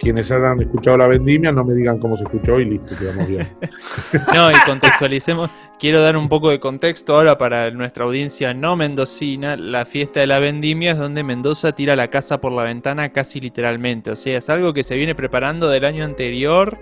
[0.03, 3.47] quienes hayan escuchado la vendimia no me digan cómo se escuchó y listo, quedamos bien.
[4.35, 9.55] no, y contextualicemos, quiero dar un poco de contexto ahora para nuestra audiencia no mendocina.
[9.55, 13.39] La fiesta de la vendimia es donde Mendoza tira la casa por la ventana casi
[13.39, 14.11] literalmente.
[14.11, 16.77] O sea, es algo que se viene preparando del año anterior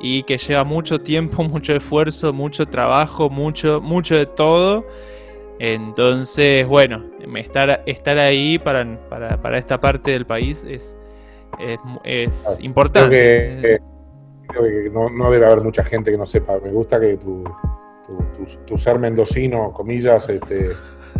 [0.00, 4.86] y que lleva mucho tiempo, mucho esfuerzo, mucho trabajo, mucho, mucho de todo.
[5.60, 7.04] Entonces, bueno,
[7.36, 10.98] estar, ahí para, para esta parte del país es,
[11.58, 13.80] es, importante.
[14.46, 16.58] Creo que, no, debe haber mucha gente que no sepa.
[16.62, 17.44] Me gusta que tu,
[18.66, 20.70] tu, ser mendocino, comillas, este,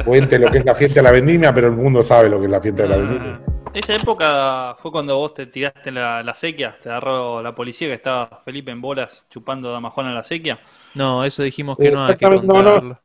[0.04, 2.44] cuente lo que es la fiesta de la vendimia, pero el mundo sabe lo que
[2.44, 3.40] es la fiesta de la vendimia.
[3.74, 7.94] Esa época fue cuando vos te tiraste la, la sequía, te agarró la policía que
[7.94, 10.60] estaba Felipe en bolas chupando damajón en la sequía.
[10.94, 13.00] No, eso dijimos que no hay que contarlo.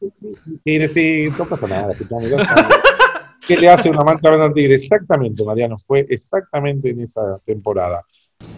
[0.63, 1.94] sí, sí, no pasa nada.
[3.50, 4.76] ¿Qué le hace una mancha verde al tigre?
[4.76, 8.06] Exactamente, Mariano, fue exactamente en esa temporada.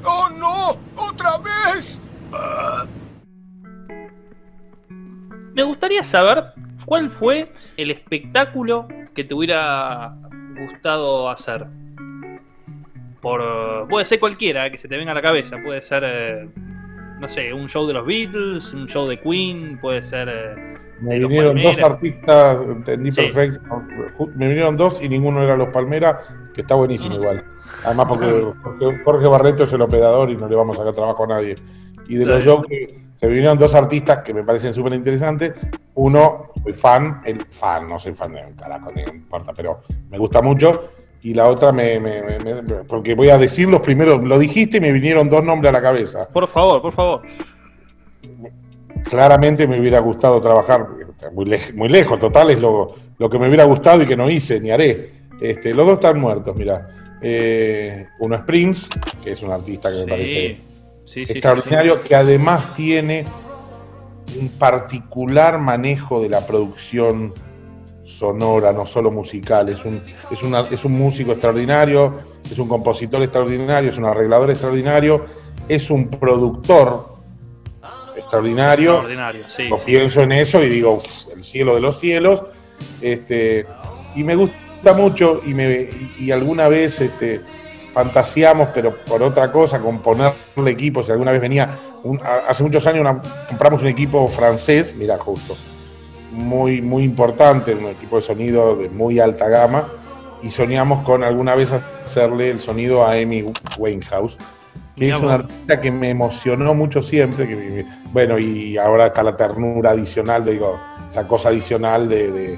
[0.03, 0.77] ¡Oh, no!
[1.01, 2.01] ¡Otra vez!
[5.53, 6.43] Me gustaría saber
[6.85, 10.13] cuál fue el espectáculo que te hubiera
[10.59, 11.67] gustado hacer.
[13.21, 15.55] Por, puede ser cualquiera que se te venga a la cabeza.
[15.63, 16.49] Puede ser, eh,
[17.21, 21.17] no sé, un show de los Beatles, un show de Queen, puede ser eh, me
[21.17, 23.59] vinieron dos artistas, entendí perfecto.
[24.35, 26.17] Me vinieron dos y ninguno era Los Palmeras,
[26.53, 27.43] que está buenísimo igual.
[27.85, 28.53] Además, porque,
[29.03, 31.55] Jorge Barreto es el operador y no le vamos a sacar trabajo a nadie.
[32.07, 32.65] Y de los shows
[33.15, 35.53] se vinieron dos artistas que me parecen súper interesantes.
[35.95, 40.19] Uno, soy fan, el fan, no soy fan de un carajo, no importa, pero me
[40.19, 40.91] gusta mucho.
[41.23, 42.01] Y la otra, me,
[42.87, 45.81] porque voy a decir los primeros, lo dijiste y me vinieron dos nombres a la
[45.81, 46.27] cabeza.
[46.27, 47.21] Por favor, por favor
[49.11, 50.87] claramente me hubiera gustado trabajar,
[51.33, 54.71] muy, muy lejos, total es lo, que me hubiera gustado y que no hice ni
[54.71, 55.11] haré.
[55.41, 57.17] Este, los dos están muertos, mira.
[57.21, 58.89] Eh, uno es Prince,
[59.23, 60.57] que es un artista que me parece
[61.15, 63.25] extraordinario, que además tiene
[64.39, 67.33] un particular manejo de la producción
[68.11, 69.69] sonora, no solo musical.
[69.69, 70.39] Es un, es,
[70.71, 72.19] es un músico extraordinario,
[72.49, 75.25] es un compositor extraordinario, es un arreglador extraordinario,
[75.67, 77.15] es un productor
[78.15, 78.91] extraordinario.
[78.93, 79.67] Extraordinario, sí.
[79.67, 79.83] Lo sí.
[79.85, 82.43] pienso en eso y digo, "Uf, el cielo de los cielos.
[83.01, 83.65] Este,
[84.15, 87.41] y me gusta mucho y, me, y, alguna vez este,
[87.93, 90.33] fantaseamos, pero por otra cosa, con ponerle
[90.71, 91.05] equipos.
[91.05, 91.65] Si alguna vez venía,
[92.03, 95.55] un- hace muchos años una- compramos un equipo francés, mira justo,
[96.31, 99.85] muy, muy importante, un equipo de sonido de muy alta gama,
[100.43, 103.45] y soñamos con alguna vez hacerle el sonido a Amy
[103.77, 104.37] Winehouse,
[104.95, 109.07] que Mirá es una artista que me emocionó mucho siempre, que me- bueno, y ahora
[109.07, 112.57] está la ternura adicional, digo, esa cosa adicional de, de-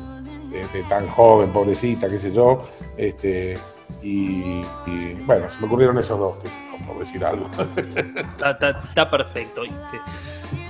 [0.50, 2.64] de- de tan joven, pobrecita, qué sé yo,
[2.98, 3.56] este,
[4.02, 7.48] y, y, bueno, se me ocurrieron esos dos, yo, por decir algo.
[8.16, 9.62] Está, está- está perfecto.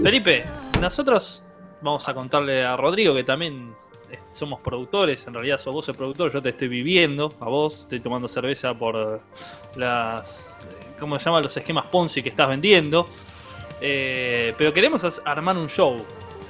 [0.01, 0.43] Felipe,
[0.81, 1.43] nosotros
[1.83, 3.73] vamos a contarle a Rodrigo que también
[4.09, 5.25] eh, somos productores.
[5.27, 6.31] En realidad, sos vos el productor.
[6.31, 7.81] Yo te estoy viviendo a vos.
[7.81, 9.21] Estoy tomando cerveza por
[9.75, 10.39] las.
[10.39, 11.41] eh, ¿Cómo se llama?
[11.41, 13.05] Los esquemas Ponzi que estás vendiendo.
[13.81, 15.97] Eh, pero queremos armar un show.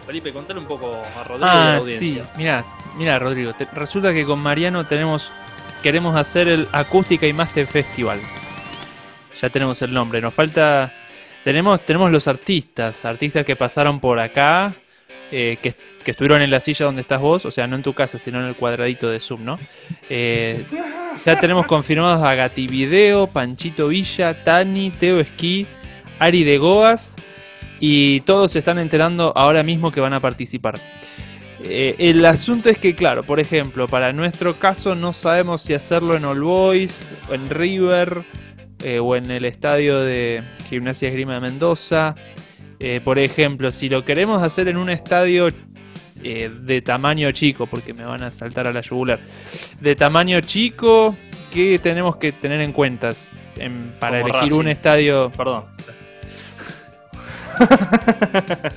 [0.05, 1.93] Felipe, contale un poco a Rodrigo y a la Ah, sí.
[2.19, 2.33] audiencia.
[2.37, 2.65] Mira,
[2.97, 3.53] mira, Rodrigo.
[3.53, 5.31] te- resulta que con Mariano tenemos,
[5.81, 8.19] queremos hacer el Acústica y Master Festival.
[9.41, 10.21] Ya tenemos el nombre.
[10.21, 10.93] Nos falta,
[11.43, 14.75] tenemos, tenemos los artistas, artistas que pasaron por acá,
[15.31, 15.73] eh, que,
[16.05, 18.45] estuvieron en la silla donde estás vos, o sea, no en tu casa, sino en
[18.45, 19.59] el cuadradito de Zoom, ¿no?
[20.09, 20.65] Eh,
[21.25, 25.65] ya tenemos confirmados a Gati Video, Panchito Villa, Tani, Teo Esquí,
[26.19, 27.15] Ari de Goas
[27.79, 30.75] y todos se están enterando ahora mismo que van a participar.
[31.63, 36.17] Eh, el asunto es que, claro, por ejemplo, para nuestro caso no sabemos si hacerlo
[36.17, 38.23] en All Boys, en River,
[38.99, 42.15] o en el estadio de Gimnasia Esgrima de Mendoza.
[42.85, 45.47] Eh, por ejemplo, si lo queremos hacer en un estadio
[46.21, 49.19] eh, de tamaño chico, porque me van a saltar a la yugular,
[49.79, 51.15] de tamaño chico,
[51.53, 53.09] ¿qué tenemos que tener en cuenta
[53.55, 55.31] en- para Como elegir un estadio?
[55.35, 55.63] Perdón.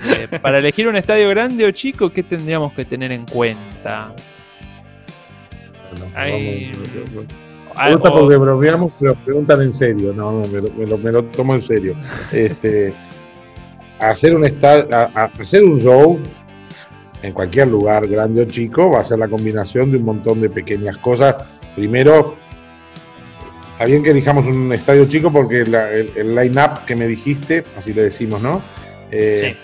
[0.09, 4.13] Eh, para elegir un estadio grande o chico, ¿qué tendríamos que tener en cuenta?
[6.15, 6.71] Hay-
[7.83, 10.13] Me gusta o- porque bromeamos, pero preguntan en serio.
[10.15, 11.97] No, no, me lo, me lo- me lo tomo en serio.
[12.33, 12.93] Este,
[14.01, 16.19] hacer, un a- a- hacer un show
[17.23, 20.51] en cualquier lugar, grande o chico, va a ser la combinación de un montón de
[20.51, 21.35] pequeñas cosas.
[21.75, 22.37] Primero,
[23.73, 27.65] está bien que elijamos un estadio chico porque la- el, el line-up que me dijiste,
[27.77, 28.63] así le decimos, ¿no?
[29.11, 29.57] Eh,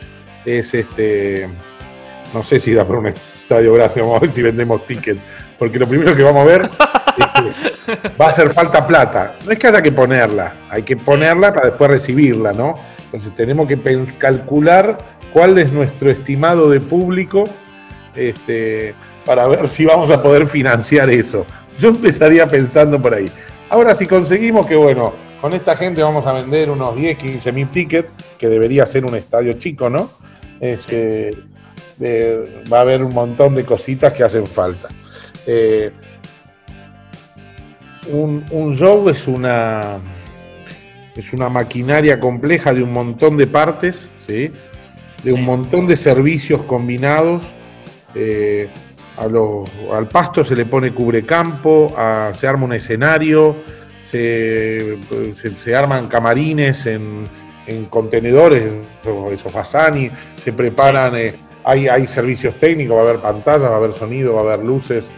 [0.45, 1.47] Es este.
[2.35, 5.21] No sé si da para un estadio grande, vamos a ver si vendemos tickets.
[5.59, 6.71] Porque lo primero que vamos a ver
[8.20, 9.37] va a hacer falta plata.
[9.44, 12.77] No es que haya que ponerla, hay que ponerla para después recibirla, ¿no?
[13.07, 13.79] Entonces tenemos que
[14.18, 14.96] calcular
[15.33, 17.44] cuál es nuestro estimado de público
[18.14, 18.94] este,
[19.25, 21.46] para ver si vamos a poder financiar eso.
[21.79, 23.31] Yo empezaría pensando por ahí.
[23.70, 27.68] Ahora, si conseguimos que, bueno, con esta gente vamos a vender unos 10, 15 mil
[27.68, 30.11] tickets, que debería ser un estadio chico, ¿no?
[30.61, 31.33] Este,
[31.96, 34.88] de- va a haber un montón de cositas que hacen falta.
[35.46, 35.90] Eh,
[38.11, 39.99] un, un show es una,
[41.15, 44.51] es una maquinaria compleja de un montón de partes, ¿sí?
[45.23, 47.55] de un montón de servicios combinados.
[48.15, 48.69] eh,
[49.19, 49.25] a
[49.97, 53.57] al pasto se le pone cubrecampo, a- se arma un escenario,
[54.03, 54.99] se,
[55.37, 57.25] se- se arman camarines en,
[57.67, 58.65] en contenedores,
[59.33, 63.77] esos, Bassani, se preparan, eh, hay, hay servicios técnicos, va a haber pantallas, va a
[63.77, 65.11] haber sonido, va a haber luces,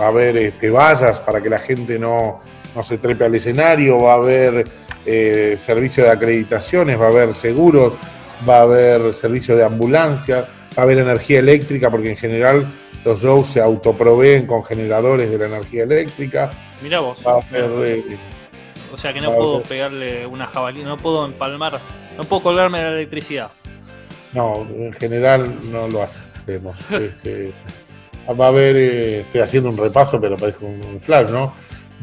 [0.00, 2.40] va a haber este, vallas para que la gente no,
[2.74, 4.66] no se trepe al escenario, va a haber
[5.06, 7.94] eh, servicio de acreditaciones, va a haber seguros,
[8.48, 12.66] va a haber servicio de ambulancia, va a haber energía eléctrica, porque en general
[13.04, 16.50] los shows se autoproveen con generadores de la energía eléctrica.
[16.82, 17.18] Mirá vos.
[17.26, 18.18] Va a haber, eh,
[18.92, 21.78] O sea que no puedo haber- pegarle una jabalina, no puedo empalmar,
[22.16, 23.50] no puedo colgarme de la electricidad.
[24.32, 26.76] No, en general no lo hacemos.
[26.90, 27.52] Este,
[28.32, 31.54] va a haber, eh, estoy haciendo un repaso, pero parece un, flash, ¿no?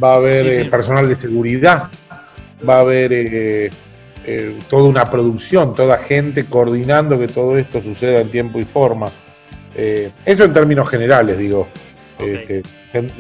[0.01, 0.61] Va a haber Sí, sí.
[0.61, 1.89] eh, personal de seguridad,
[2.67, 3.69] va a haber eh,
[4.25, 9.07] eh, toda una producción, toda gente coordinando que todo esto suceda en tiempo y forma.
[9.73, 11.67] Eso en términos generales, digo.
[12.19, 12.61] Este,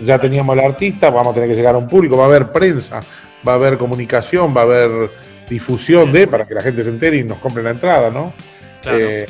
[0.03, 2.51] ya teníamos al artista, vamos a tener que llegar a un público, va a haber
[2.51, 2.99] prensa,
[3.47, 5.09] va a haber comunicación, va a haber
[5.49, 8.33] difusión de, para que la gente se entere y nos compre la entrada, ¿no?
[8.81, 8.97] Claro.
[8.99, 9.25] Eh,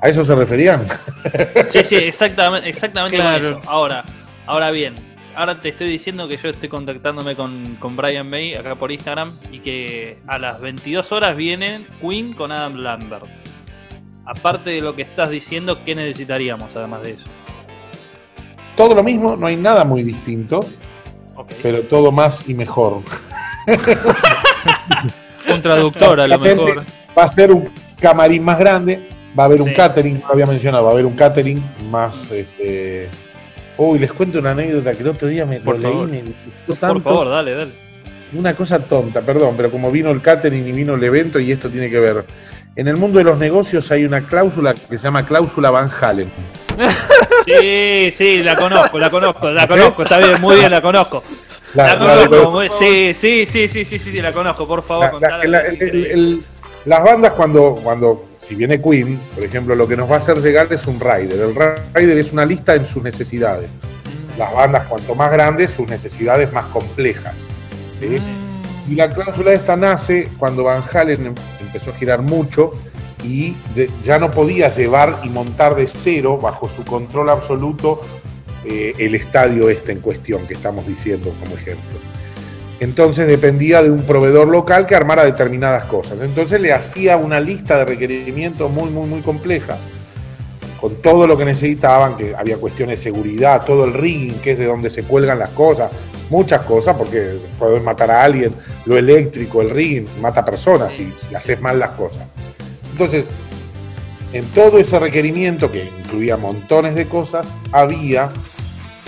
[0.00, 0.84] ¿A eso se referían?
[1.70, 3.58] Sí, sí, exactamente, exactamente con Claro.
[3.60, 3.70] eso.
[3.70, 4.04] Ahora,
[4.46, 4.94] ahora bien,
[5.34, 9.30] ahora te estoy diciendo que yo estoy contactándome con, con Brian May acá por Instagram
[9.50, 13.24] y que a las 22 horas viene Queen con Adam Lambert.
[14.24, 17.24] Aparte de lo que estás diciendo, ¿qué necesitaríamos además de eso?
[18.76, 20.60] Todo lo mismo, no hay nada muy distinto,
[21.34, 21.50] Ok.
[21.62, 23.02] pero todo más y mejor.
[25.52, 26.84] Un traductor a lo mejor.
[27.18, 27.70] Va a ser un
[28.00, 29.07] camarín más grande,
[29.38, 32.30] va a haber un catering, no lo había mencionado, va a haber un catering más.
[32.30, 33.08] Este...
[33.76, 36.36] Uy, les cuento una anécdota que el otro día me Por lo leí, me gustó
[36.66, 37.00] Por tanto.
[37.00, 37.70] favor, dale, dale.
[38.32, 41.70] Una cosa tonta, perdón, pero como vino el catering y vino el evento y esto
[41.70, 42.24] tiene que ver.
[42.76, 46.30] En el mundo de los negocios hay una cláusula que se llama cláusula Van Halen.
[47.46, 51.22] Sí, sí, la conozco, la conozco, la conozco, está bien, muy bien, la conozco.
[51.72, 54.82] La- La la- conozco, muy- sí, sí, sí, sí, sí, sí, sí, la conozco, por
[54.82, 56.42] favor, La- la- la- el- el- el-
[56.84, 60.38] las bandas cuando, cuando, si viene Queen, por ejemplo, lo que nos va a hacer
[60.40, 61.38] llegar es un rider.
[61.40, 61.54] El
[61.94, 63.68] rider es una lista en sus necesidades.
[64.38, 67.34] Las bandas, cuanto más grandes, sus necesidades más complejas.
[68.00, 68.18] ¿sí?
[68.90, 72.72] Y la cláusula esta nace cuando Van Halen em- empezó a girar mucho
[73.22, 78.00] y de- ya no podía llevar y montar de cero, bajo su control absoluto,
[78.64, 81.98] eh, el estadio este en cuestión que estamos diciendo como ejemplo.
[82.80, 86.18] Entonces dependía de un proveedor local que armara determinadas cosas.
[86.20, 89.76] Entonces le hacía una lista de requerimientos muy, muy, muy compleja,
[90.80, 94.58] con todo lo que necesitaban, que había cuestiones de seguridad, todo el rigging, que es
[94.58, 95.90] de donde se cuelgan las cosas,
[96.30, 98.54] muchas cosas, porque podés matar a alguien,
[98.86, 102.22] lo eléctrico, el rigging, mata personas si, si haces mal las cosas.
[102.92, 103.30] Entonces,
[104.32, 108.30] en todo ese requerimiento, que incluía montones de cosas, había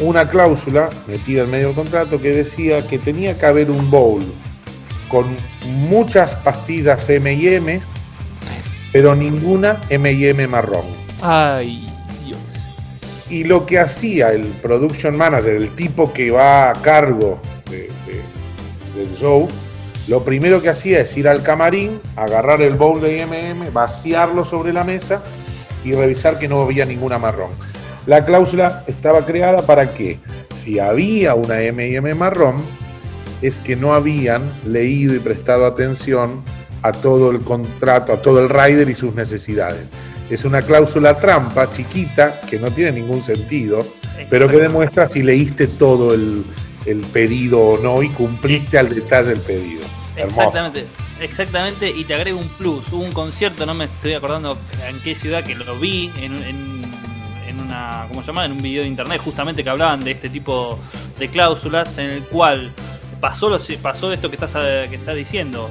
[0.00, 4.24] una cláusula metida en medio del contrato que decía que tenía que haber un bowl
[5.08, 5.26] con
[5.88, 7.80] muchas pastillas M&M,
[8.92, 10.84] pero ninguna M&M marrón.
[11.20, 11.86] Ay,
[12.24, 12.38] Dios.
[13.28, 17.40] Y lo que hacía el production manager, el tipo que va a cargo
[17.70, 19.48] de- de- del show,
[20.08, 24.72] lo primero que hacía es ir al camarín, agarrar el bowl de M&M, vaciarlo sobre
[24.72, 25.22] la mesa
[25.84, 27.50] y revisar que no había ninguna marrón.
[28.06, 30.18] La cláusula estaba creada para que
[30.62, 32.62] si había una M&M marrón,
[33.42, 36.42] es que no habían leído y prestado atención
[36.82, 39.88] a todo el contrato, a todo el rider y sus necesidades.
[40.30, 43.86] Es una cláusula trampa chiquita que no tiene ningún sentido,
[44.28, 46.44] pero que demuestra si leíste todo el,
[46.86, 49.82] el pedido o no y cumpliste al detalle el pedido.
[50.16, 50.40] Hermoso.
[50.40, 50.86] Exactamente,
[51.20, 52.92] exactamente, y te agrego un plus.
[52.92, 56.79] Hubo un concierto, no me estoy acordando en qué ciudad, que lo vi en, en,
[57.70, 58.44] una, ¿cómo se llama?
[58.44, 60.78] En un video de internet, justamente que hablaban de este tipo
[61.18, 62.70] de cláusulas, en el cual
[63.20, 65.70] pasó lo, pasó esto que estás que estás diciendo.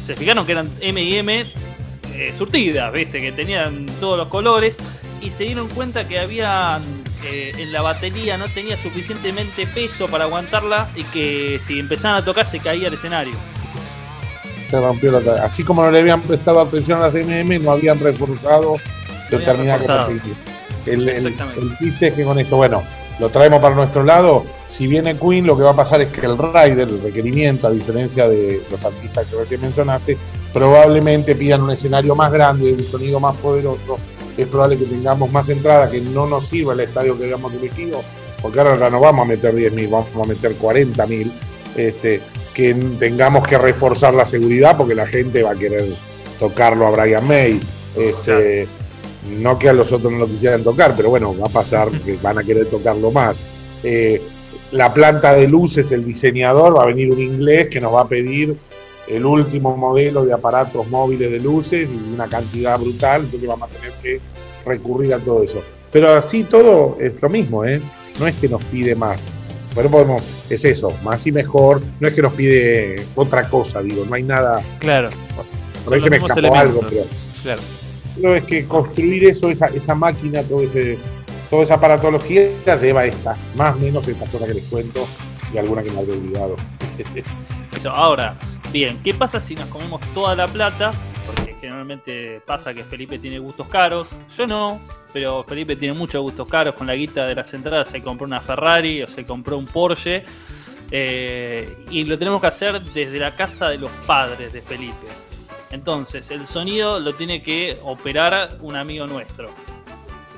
[0.00, 1.46] Se fijaron que eran M y M
[2.14, 4.76] eh, surtidas, viste, que tenían todos los colores,
[5.20, 6.80] y se dieron cuenta que había
[7.24, 12.24] eh, en la batería no tenía suficientemente peso para aguantarla y que si empezaban a
[12.24, 13.34] tocar se caía el escenario.
[14.70, 15.44] Se rompió la.
[15.44, 18.76] Así como no le habían prestado atención a las MM, no habían reforzado
[19.30, 20.06] determinadas reforzado.
[20.08, 20.51] características.
[20.86, 22.82] El, el, el chiste es que con esto, bueno,
[23.18, 24.44] lo traemos para nuestro lado.
[24.68, 27.70] Si viene Queen, lo que va a pasar es que el rider, el requerimiento, a
[27.70, 30.16] diferencia de los artistas que recién mencionaste,
[30.52, 33.98] probablemente pidan un escenario más grande, un sonido más poderoso.
[34.36, 38.00] Es probable que tengamos más entradas, que no nos sirva el estadio que habíamos elegido,
[38.40, 41.30] porque ahora no vamos a meter 10.000, vamos a meter 40.000.
[41.76, 42.20] Este,
[42.54, 45.86] que tengamos que reforzar la seguridad porque la gente va a querer
[46.38, 47.60] tocarlo a Brian May.
[47.96, 48.66] Este,
[49.28, 52.18] No que a los otros no lo quisieran tocar, pero bueno, va a pasar que
[52.20, 53.36] van a querer tocarlo más.
[53.84, 54.20] Eh,
[54.72, 58.08] la planta de luces, el diseñador, va a venir un inglés que nos va a
[58.08, 58.56] pedir
[59.08, 63.74] el último modelo de aparatos móviles de luces y una cantidad brutal, entonces vamos a
[63.74, 64.20] tener que
[64.64, 65.62] recurrir a todo eso.
[65.90, 67.80] Pero así todo es lo mismo, ¿eh?
[68.18, 69.20] No es que nos pide más.
[69.74, 71.80] Pero podemos, es eso, más y mejor.
[72.00, 74.60] No es que nos pide otra cosa, digo, no hay nada.
[74.78, 75.10] Claro.
[75.84, 77.04] Por ahí se me escapó algo, pero.
[77.42, 77.60] Claro.
[78.16, 80.98] Pero es que construir eso, esa, esa máquina, todo ese,
[81.50, 82.48] toda esa aparatología
[82.80, 85.06] lleva esta, más o menos estas cosas que les cuento
[85.52, 86.56] y alguna que me había olvidado.
[87.76, 88.34] Eso, ahora,
[88.72, 90.92] bien, ¿qué pasa si nos comemos toda la plata?
[91.26, 94.80] Porque generalmente pasa que Felipe tiene gustos caros, yo no,
[95.12, 98.40] pero Felipe tiene muchos gustos caros, con la guita de las entradas se compró una
[98.40, 100.24] Ferrari o se compró un Porsche,
[100.90, 105.06] eh, y lo tenemos que hacer desde la casa de los padres de Felipe.
[105.72, 109.48] Entonces, el sonido lo tiene que operar un amigo nuestro.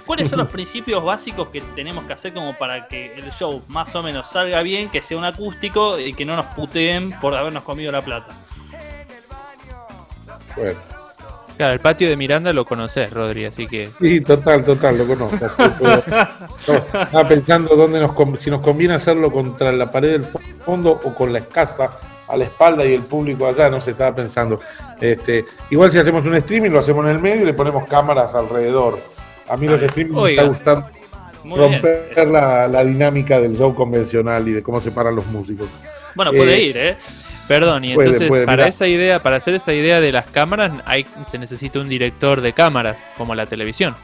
[0.07, 3.95] ¿Cuáles son los principios básicos que tenemos que hacer como para que el show más
[3.97, 7.65] o menos salga bien, que sea un acústico y que no nos puteen por habernos
[7.65, 8.33] comido la plata?
[10.57, 10.79] Bueno,
[11.57, 13.89] Claro, el patio de Miranda lo conoces, Rodri, así que.
[14.01, 15.47] sí, total, total, lo conozco.
[16.67, 21.15] No, Estaba pensando dónde nos, si nos conviene hacerlo contra la pared del fondo o
[21.15, 21.91] con la escasa
[22.29, 24.61] a la espalda y el público allá, no se estaba pensando.
[25.01, 28.35] Este, igual si hacemos un streaming, lo hacemos en el medio y le ponemos cámaras
[28.35, 28.99] alrededor.
[29.49, 30.45] A mí los streamings Oiga.
[30.45, 30.99] me está gustando
[31.45, 32.33] Muy romper bien.
[32.33, 35.69] la, la dinámica del show convencional y de cómo se paran los músicos.
[36.15, 36.97] Bueno, puede Eh, ir, ¿eh?
[37.47, 38.69] Perdón, y Puede, entonces puede, para mirá.
[38.71, 42.55] esa idea, para hacer esa idea de las cámaras, hay, se necesita un director de
[42.55, 43.95] cámaras, como la televisión.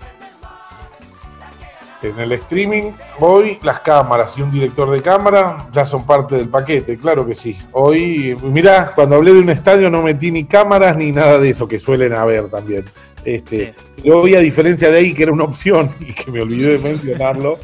[2.03, 6.49] En el streaming, hoy las cámaras y un director de cámara ya son parte del
[6.49, 7.59] paquete, claro que sí.
[7.73, 11.69] Hoy, mirá, cuando hablé de un estadio no metí ni cámaras ni nada de eso
[11.69, 12.87] que suelen haber también.
[13.23, 13.75] Este,
[14.11, 17.59] hoy, a diferencia de ahí, que era una opción y que me olvidé de mencionarlo,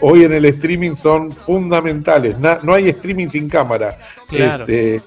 [0.00, 2.38] hoy en el streaming son fundamentales.
[2.38, 3.98] Na- no hay streaming sin cámara.
[4.26, 4.62] Claro.
[4.62, 5.02] Este,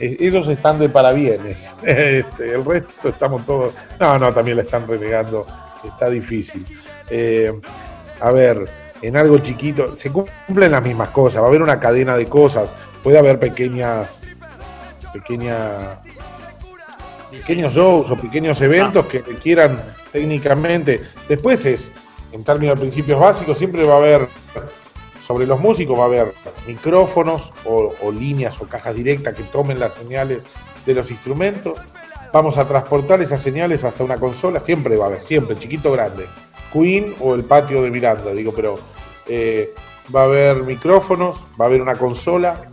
[0.00, 1.76] eh, ellos están de parabienes.
[1.84, 3.74] Este, el resto estamos todos.
[4.00, 5.46] No, no, también la están renegando.
[5.84, 6.66] Está difícil.
[7.10, 7.52] Eh,
[8.24, 8.66] a ver,
[9.02, 12.70] en algo chiquito, se cumplen las mismas cosas, va a haber una cadena de cosas,
[13.02, 14.18] puede haber pequeñas,
[15.12, 15.98] pequeñas,
[17.30, 19.78] pequeños shows o pequeños eventos que requieran
[20.10, 21.02] técnicamente.
[21.28, 21.92] Después es,
[22.32, 24.28] en términos de principios básicos, siempre va a haber,
[25.26, 26.32] sobre los músicos va a haber
[26.66, 30.40] micrófonos o, o líneas o cajas directas que tomen las señales
[30.86, 31.74] de los instrumentos.
[32.32, 35.92] Vamos a transportar esas señales hasta una consola, siempre va a haber, siempre, chiquito o
[35.92, 36.26] grande.
[36.74, 38.78] Queen o el patio de Miranda, digo, pero
[39.26, 39.72] eh,
[40.14, 42.70] va a haber micrófonos, va a haber una consola,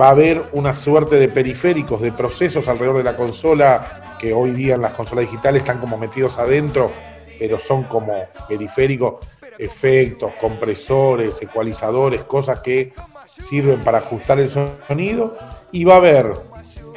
[0.00, 4.50] va a haber una suerte de periféricos, de procesos alrededor de la consola, que hoy
[4.52, 6.92] día en las consolas digitales están como metidos adentro,
[7.38, 8.12] pero son como
[8.48, 9.14] periféricos,
[9.58, 12.92] efectos, compresores, ecualizadores, cosas que
[13.26, 15.36] sirven para ajustar el sonido,
[15.72, 16.32] y va a haber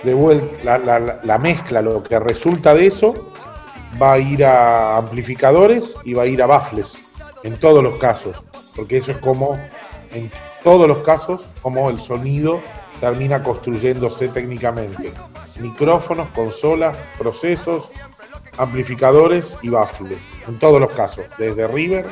[0.03, 3.33] de vuelta la, la- la- la mezcla, lo que resulta de eso,
[4.01, 6.97] va a ir a amplificadores y va a ir a baffles,
[7.43, 8.43] en todos los casos,
[8.75, 9.57] porque eso es como,
[10.11, 10.31] en
[10.63, 12.59] todos los casos, como el sonido
[12.99, 15.13] termina construyéndose técnicamente.
[15.59, 17.91] Micrófonos, consolas, procesos,
[18.57, 22.05] amplificadores y baffles, en todos los casos, desde River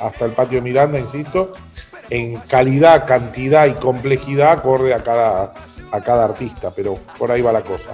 [0.00, 1.54] hasta el patio Miranda, insisto,
[2.10, 5.54] en calidad, cantidad y complejidad acorde a cada,
[5.92, 7.90] a cada artista, pero por ahí va la cosa.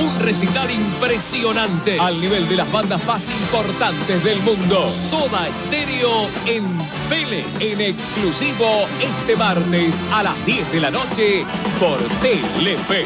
[0.00, 4.88] Un recital impresionante al nivel de las bandas más importantes del mundo.
[4.88, 6.64] Soda Stereo en
[7.10, 11.44] Vélez, en exclusivo este martes a las 10 de la noche
[11.78, 13.04] por Telefe.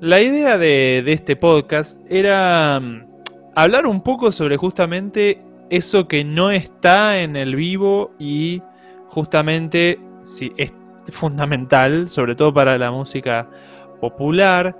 [0.00, 3.06] La idea de, de este podcast era mm,
[3.54, 8.62] hablar un poco sobre justamente eso que no está en el vivo y
[9.12, 10.72] justamente sí, es
[11.10, 13.46] fundamental, sobre todo para la música
[14.00, 14.74] popular.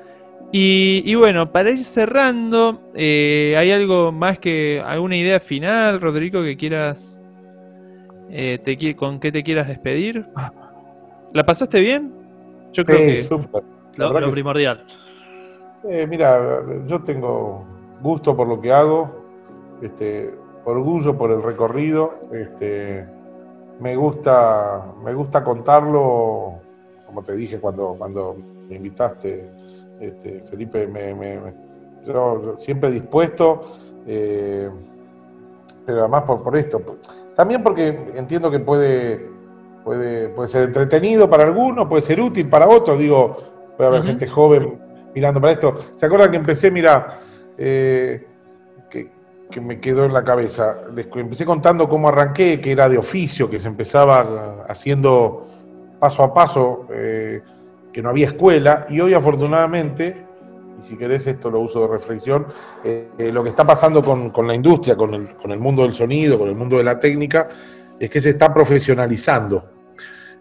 [0.51, 6.43] Y, y bueno, para ir cerrando, eh, ¿hay algo más que alguna idea final, Rodrigo,
[6.43, 7.19] que quieras,
[8.31, 10.27] eh, te con qué te quieras despedir?
[11.35, 12.13] ¿La pasaste bien?
[12.73, 13.23] Yo creo Sí, que...
[13.25, 13.63] súper.
[13.97, 14.87] La Lo, lo que primordial.
[15.91, 17.67] Eh, mira, yo tengo
[18.01, 19.11] gusto por lo que hago,
[19.83, 23.07] este, orgullo por el recorrido, este,
[23.81, 26.55] me gusta, me gusta contarlo,
[27.07, 28.37] como te dije cuando, cuando
[28.69, 29.51] me invitaste,
[30.01, 31.55] este, Felipe, me, me- me-
[32.07, 33.63] yo siempre dispuesto,
[34.07, 34.69] eh,
[35.87, 36.81] pero además por, por esto,
[37.37, 39.29] también porque entiendo que puede,
[39.85, 43.37] puede, puede ser entretenido para algunos, puede ser útil para otros, digo,
[43.77, 44.79] puede haber gente joven
[45.15, 45.75] mirando para esto.
[45.95, 47.19] ¿Se acuerdan que empecé, mira,
[47.59, 48.27] eh,
[49.53, 50.79] que, me quedó en la cabeza?
[50.95, 55.47] Les empecé contando cómo arranqué, que era de oficio, que se empezaba haciendo
[56.01, 57.41] paso a paso, eh,
[57.93, 60.27] que no había escuela, y hoy afortunadamente,
[60.81, 62.47] y si querés esto lo uso de reflexión,
[62.83, 65.83] eh, eh, lo que está pasando con, con la industria, con el, con el mundo
[65.83, 67.49] del sonido, con el mundo de la técnica,
[68.01, 69.71] es que se está profesionalizando.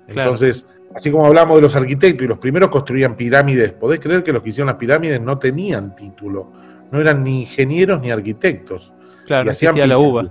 [0.08, 0.32] Claro.
[0.32, 4.34] Entonces, así como hablamos de los arquitectos y los primeros construían pirámides, podés creer que
[4.34, 6.52] los que hicieron las pirámides no tenían título,
[6.92, 8.94] no eran ni ingenieros ni arquitectos.
[9.32, 10.26] Claro, y no hacían existía la uva.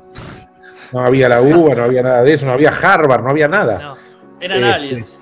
[0.92, 3.78] No había la uva, no había nada de eso, no había Harvard, no había nada.
[3.78, 3.94] No,
[4.40, 5.20] eran Este, aliens.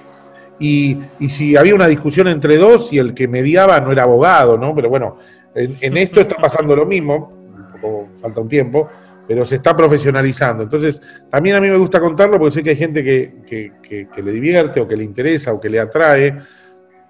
[0.61, 4.57] Y, y si había una discusión entre dos y el que mediaba no era abogado,
[4.59, 4.75] ¿no?
[4.75, 5.17] Pero bueno,
[5.55, 7.33] en, en esto está pasando lo mismo,
[7.75, 8.89] un poco falta un tiempo,
[9.29, 10.63] pero se está profesionalizando.
[10.65, 11.01] Entonces,
[11.31, 14.23] también a mí me gusta contarlo porque sé que hay gente que, que- que- que
[14.23, 16.35] le divierte o que le interesa o que le atrae.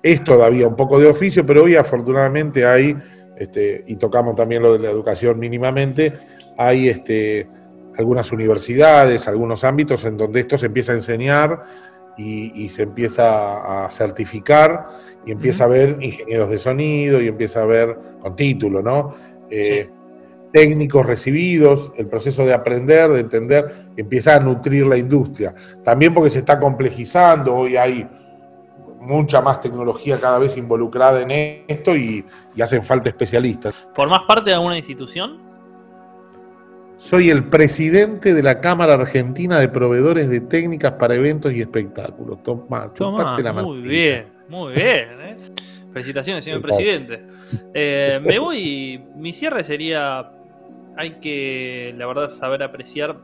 [0.02, 2.94] Es todavía un poco de oficio, pero hoy afortunadamente hay,
[3.38, 6.12] este, y tocamos también lo de la educación mínimamente,
[6.56, 7.46] hay este,
[7.96, 11.64] algunas universidades, algunos ámbitos en donde esto se empieza a enseñar
[12.16, 14.88] y, y se empieza a certificar
[15.24, 19.14] y empieza a haber ingenieros de sonido y empieza a haber con título, ¿no?
[19.50, 19.88] Eh,
[20.50, 25.54] Técnicos recibidos, el proceso de aprender, de entender, empieza a nutrir la industria.
[25.84, 28.08] También porque se está complejizando, hoy hay
[29.00, 32.24] mucha más tecnología cada vez involucrada en esto y,
[32.54, 33.74] y hacen falta especialistas.
[33.94, 35.48] ¿Formás parte de alguna institución?
[36.98, 42.42] Soy el presidente de la Cámara Argentina de Proveedores de Técnicas para Eventos y Espectáculos.
[42.42, 45.08] Tomá, chupate la muy bien, muy bien.
[45.20, 45.36] ¿eh?
[45.92, 47.22] Felicitaciones, señor presidente.
[47.72, 50.32] Eh, me voy, mi cierre sería,
[50.96, 53.16] hay que, la verdad, saber apreciar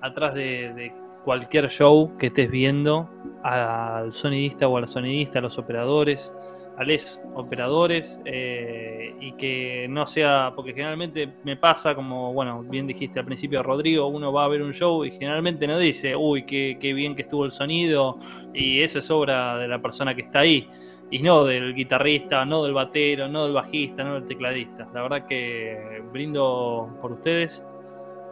[0.00, 0.92] atrás de, de
[1.24, 3.10] cualquier show que estés viendo
[3.42, 6.32] al sonidista o a la sonidista, a los operadores,
[6.76, 12.86] a los operadores, eh, y que no sea, porque generalmente me pasa, como bueno, bien
[12.86, 16.44] dijiste al principio, Rodrigo, uno va a ver un show y generalmente no dice, uy,
[16.44, 18.18] qué, qué bien que estuvo el sonido,
[18.54, 20.68] y eso es obra de la persona que está ahí,
[21.10, 24.88] y no del guitarrista, no del batero, no del bajista, no del tecladista.
[24.94, 27.62] La verdad que brindo por ustedes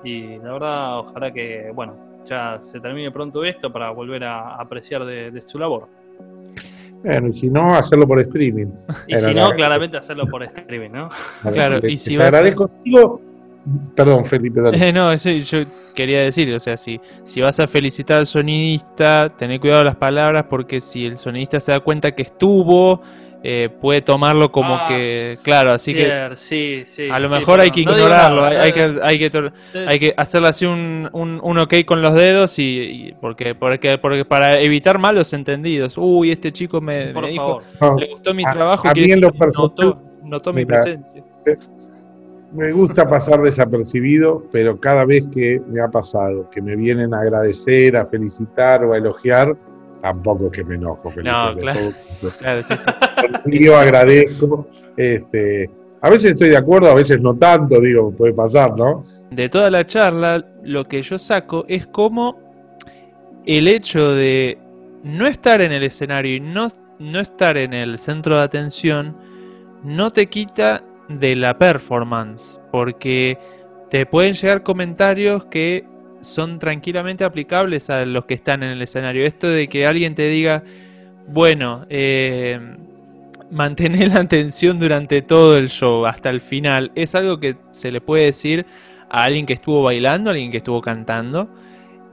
[0.02, 5.04] y la verdad ojalá que, bueno, ya se termine pronto esto para volver a apreciar
[5.04, 5.88] de, de su labor.
[7.02, 8.66] Bueno, y si no, hacerlo por streaming.
[9.06, 11.08] Y Era si la- no, claramente hacerlo por streaming, ¿no?
[11.52, 12.70] Claro, y si vas a- agradezco.
[12.84, 13.20] Digo-
[13.94, 14.60] Perdón, Felipe.
[14.62, 14.88] dale.
[14.88, 15.58] Eh, no, eso yo
[15.94, 20.46] quería decir, o sea, si, si vas a felicitar al sonidista, tené cuidado las palabras
[20.48, 23.02] porque si el sonidista se da cuenta que estuvo,
[23.42, 27.34] eh, puede tomarlo como Ah, que, claro, así que Cier, sí, sí, a lo sí,
[27.34, 27.84] mejor hay que.
[27.84, 29.26] No ignorarlo, nada, hay, hay eh, que, hay, que,
[29.74, 32.62] eh, hay que hacerle así un, un, un ok con los dedos y,
[33.08, 35.94] y porque, porque, porque para evitar malos entendidos.
[35.96, 37.62] Uy, este chico me, Por me dijo.
[37.80, 40.64] No, le gustó mi a- trabajo, a quiere mí en lo que notó, notó mi
[40.66, 41.24] presencia.
[42.52, 47.20] Me gusta pasar desapercibido, pero cada vez que me ha pasado que me vienen a
[47.20, 49.56] agradecer, a felicitar o a elogiar,
[50.00, 51.10] tampoco es que me enojo.
[51.10, 51.54] Felipe, No,
[52.38, 52.90] Claro, sí, sí.
[53.64, 54.66] Yo agradezco.
[54.96, 55.70] Este,
[56.02, 59.04] a veces estoy de acuerdo, a veces no tanto, digo, puede pasar, ¿no?
[59.30, 62.38] de toda la charla, lo que yo saco es como
[63.46, 64.58] el hecho de
[65.04, 69.16] no estar en el escenario y no, no estar en el centro de atención
[69.82, 73.38] no te quita de la performance, porque
[73.88, 75.86] te pueden llegar comentarios que
[76.20, 79.24] son tranquilamente aplicables a los que están en el escenario.
[79.24, 80.62] Esto de que alguien te diga,
[81.28, 82.58] bueno, eh,
[83.50, 88.00] mantener la atención durante todo el show, hasta el final, es algo que se le
[88.00, 88.66] puede decir
[89.08, 91.48] a alguien que estuvo bailando, a alguien que estuvo cantando.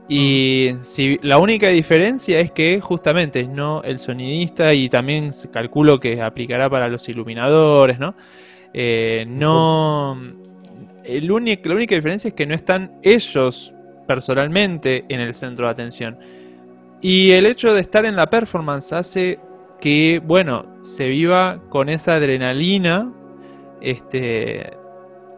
[0.08, 6.22] Y si la única diferencia es que justamente no el sonidista y también calculo que
[6.22, 8.14] aplicará para los iluminadores, ¿no?
[8.72, 10.16] Eh, no
[11.04, 13.72] el único, la única diferencia es que no están ellos
[14.08, 16.18] personalmente en el centro de atención.
[17.00, 19.38] Y el hecho de estar en la performance hace
[19.80, 23.12] que, bueno, se viva con esa adrenalina,
[23.80, 24.76] este,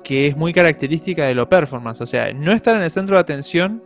[0.03, 2.01] que es muy característica de lo performance.
[2.01, 3.83] O sea, no estar en el centro de atención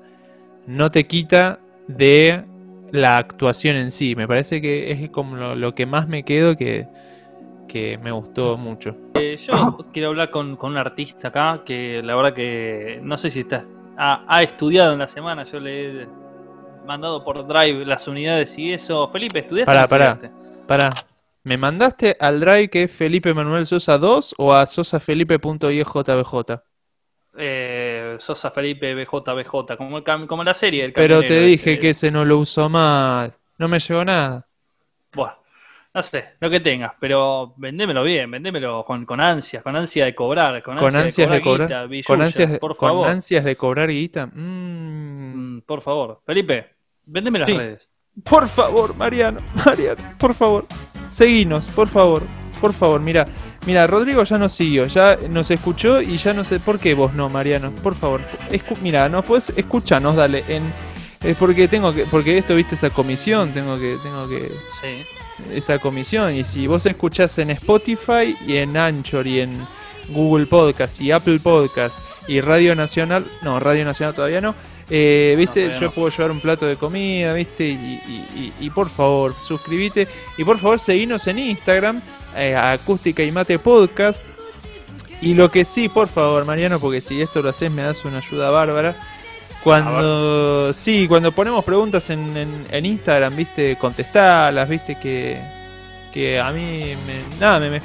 [0.67, 1.59] no te quita
[1.89, 2.45] de
[2.93, 4.15] la actuación en sí.
[4.15, 6.87] Me parece que es como lo, que más me quedo que,
[7.67, 8.97] que me gustó mucho.
[9.15, 13.31] Eh, yo quiero hablar con, con un artista acá que la verdad que no sé
[13.31, 13.65] si está,
[13.97, 15.45] ha, ha estudiado en la semana.
[15.45, 16.09] Yo le he
[16.87, 19.09] mandado por Drive las unidades y eso.
[19.11, 19.67] Felipe, ¿estudiaste?
[19.67, 20.19] Pará, pará,
[20.67, 20.91] pará.
[21.45, 26.63] ¿Me mandaste al drive que es Felipe Manuel Sosa 2 o a sosafelipe.ijbj?
[27.37, 30.87] Eh, Sosa Felipe BJBJ, como, el como la serie.
[30.87, 33.31] El Pero te camionero dije que ese no lo uso más.
[33.59, 34.49] No me llegó nada.
[35.13, 35.35] Bueno,
[35.95, 40.15] no sé, lo que tengas, pero vendémelo bien, vendémelo con, con ansias, con ansia de
[40.15, 41.89] cobrar, con, Con ansias de cobrar.
[41.89, 43.09] guita, Con ansias, de- por con favor.
[43.09, 44.27] ansias de cobrar guita.
[44.27, 45.57] Mm.
[45.57, 46.21] Mm, por favor.
[46.27, 46.75] Felipe,
[47.07, 47.57] vendeme las Sí.
[47.57, 47.89] redes.
[48.25, 50.67] Por favor, Mariano, Mariano, por favor.
[51.09, 52.23] Seguinos, por favor.
[52.61, 53.27] Por favor, mira.
[53.67, 57.13] Mira, Rodrigo ya nos siguió, ya nos escuchó y ya no sé por qué vos
[57.15, 57.71] no, Mariano.
[57.83, 58.21] Por favor.
[58.51, 60.45] Escu- mira, no puedes escuchanos, dale.
[60.49, 60.63] En,
[61.23, 65.05] es porque tengo que porque esto viste esa comisión, tengo que tengo que Sí.
[65.53, 69.67] Esa comisión y si vos escuchás en Spotify y en Anchor y en
[70.09, 74.55] Google Podcast y Apple Podcast y Radio Nacional, no, Radio Nacional todavía no,
[74.91, 75.91] eh, viste, yo no.
[75.93, 78.27] puedo llevar un plato de comida, viste, y, y-
[78.61, 80.07] y- y por favor, suscríbete
[80.37, 82.03] y por favor seguinos en Instagram,
[82.37, 84.25] eh, Acústica y Mate Podcast.
[85.23, 88.19] Y lo que sí, por favor, Mariano, porque si esto lo haces me das una
[88.19, 88.97] ayuda bárbara.
[89.65, 95.41] Cuando sí, cuando ponemos preguntas en, en- en Instagram, viste, contestalas, viste que,
[96.13, 97.83] que a mí me, nada, me, me-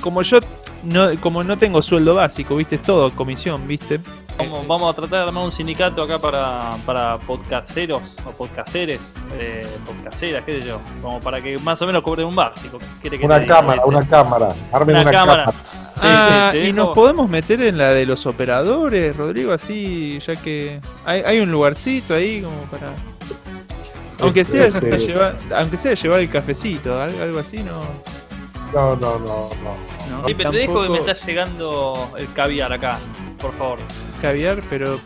[0.00, 0.38] como yo
[0.84, 4.00] no, como no tengo sueldo básico, viste, es todo comisión, viste.
[4.38, 9.00] Vamos, vamos a tratar de armar un sindicato acá para, para podcasteros o podcasteres,
[9.38, 12.78] eh, podcasteras, qué sé yo, como para que más o menos cobren un básico.
[12.78, 14.48] ¿Qué quiere que Una cámara, una cámara.
[14.72, 15.44] Armen Una una, cámara.
[15.46, 15.58] cámara.
[16.00, 20.36] Sí, ah, sí, y nos podemos meter en la de los operadores, Rodrigo, así, ya
[20.36, 22.94] que hay, hay un lugarcito ahí como para...
[24.20, 27.80] Aunque sea, Este, llevar, aunque sea llevar el cafecito, algo, algo así, ¿no?
[28.72, 30.20] No, no, no, no.
[30.20, 32.98] no te dejo que me está llegando el caviar acá,
[33.38, 33.78] por favor.
[34.20, 35.00] caviar, pero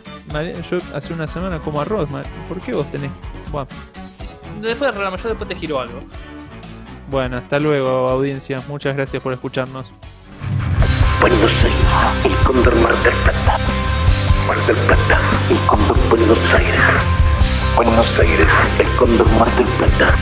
[0.69, 2.09] yo hace una semana como arroz.
[2.47, 3.11] ¿Por qué vos tenés?
[3.51, 3.67] Bueno,
[4.61, 5.99] Después programa, yo después te giro algo.
[7.09, 8.61] bueno, hasta luego, audiencia.
[8.67, 9.85] Muchas gracias por escucharnos.
[11.23, 13.57] Buenos Aires, el Cóndor Mar del Plata.
[14.45, 15.19] Mar del Plata,
[15.49, 16.81] el Cóndor Buenos Aires.
[17.77, 18.47] Buenos Aires,
[18.77, 20.15] el Cóndor Mar del Plata.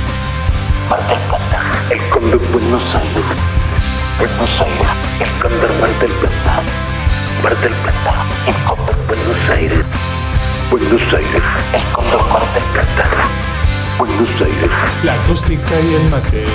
[0.91, 3.26] Mar del Plata, el Cóndor Buenos Aires.
[4.20, 4.88] Buenos Aires,
[5.20, 6.62] el Cóndor Mar del Plata.
[7.41, 8.14] Mar del Plata,
[8.45, 9.86] el Cóndor Buenos Aires.
[10.70, 11.43] Buenos Aires,
[11.74, 13.10] el Cóndor Mar del Plata.
[13.97, 14.72] Buenos Aires.
[15.04, 16.45] La acústica y el mate.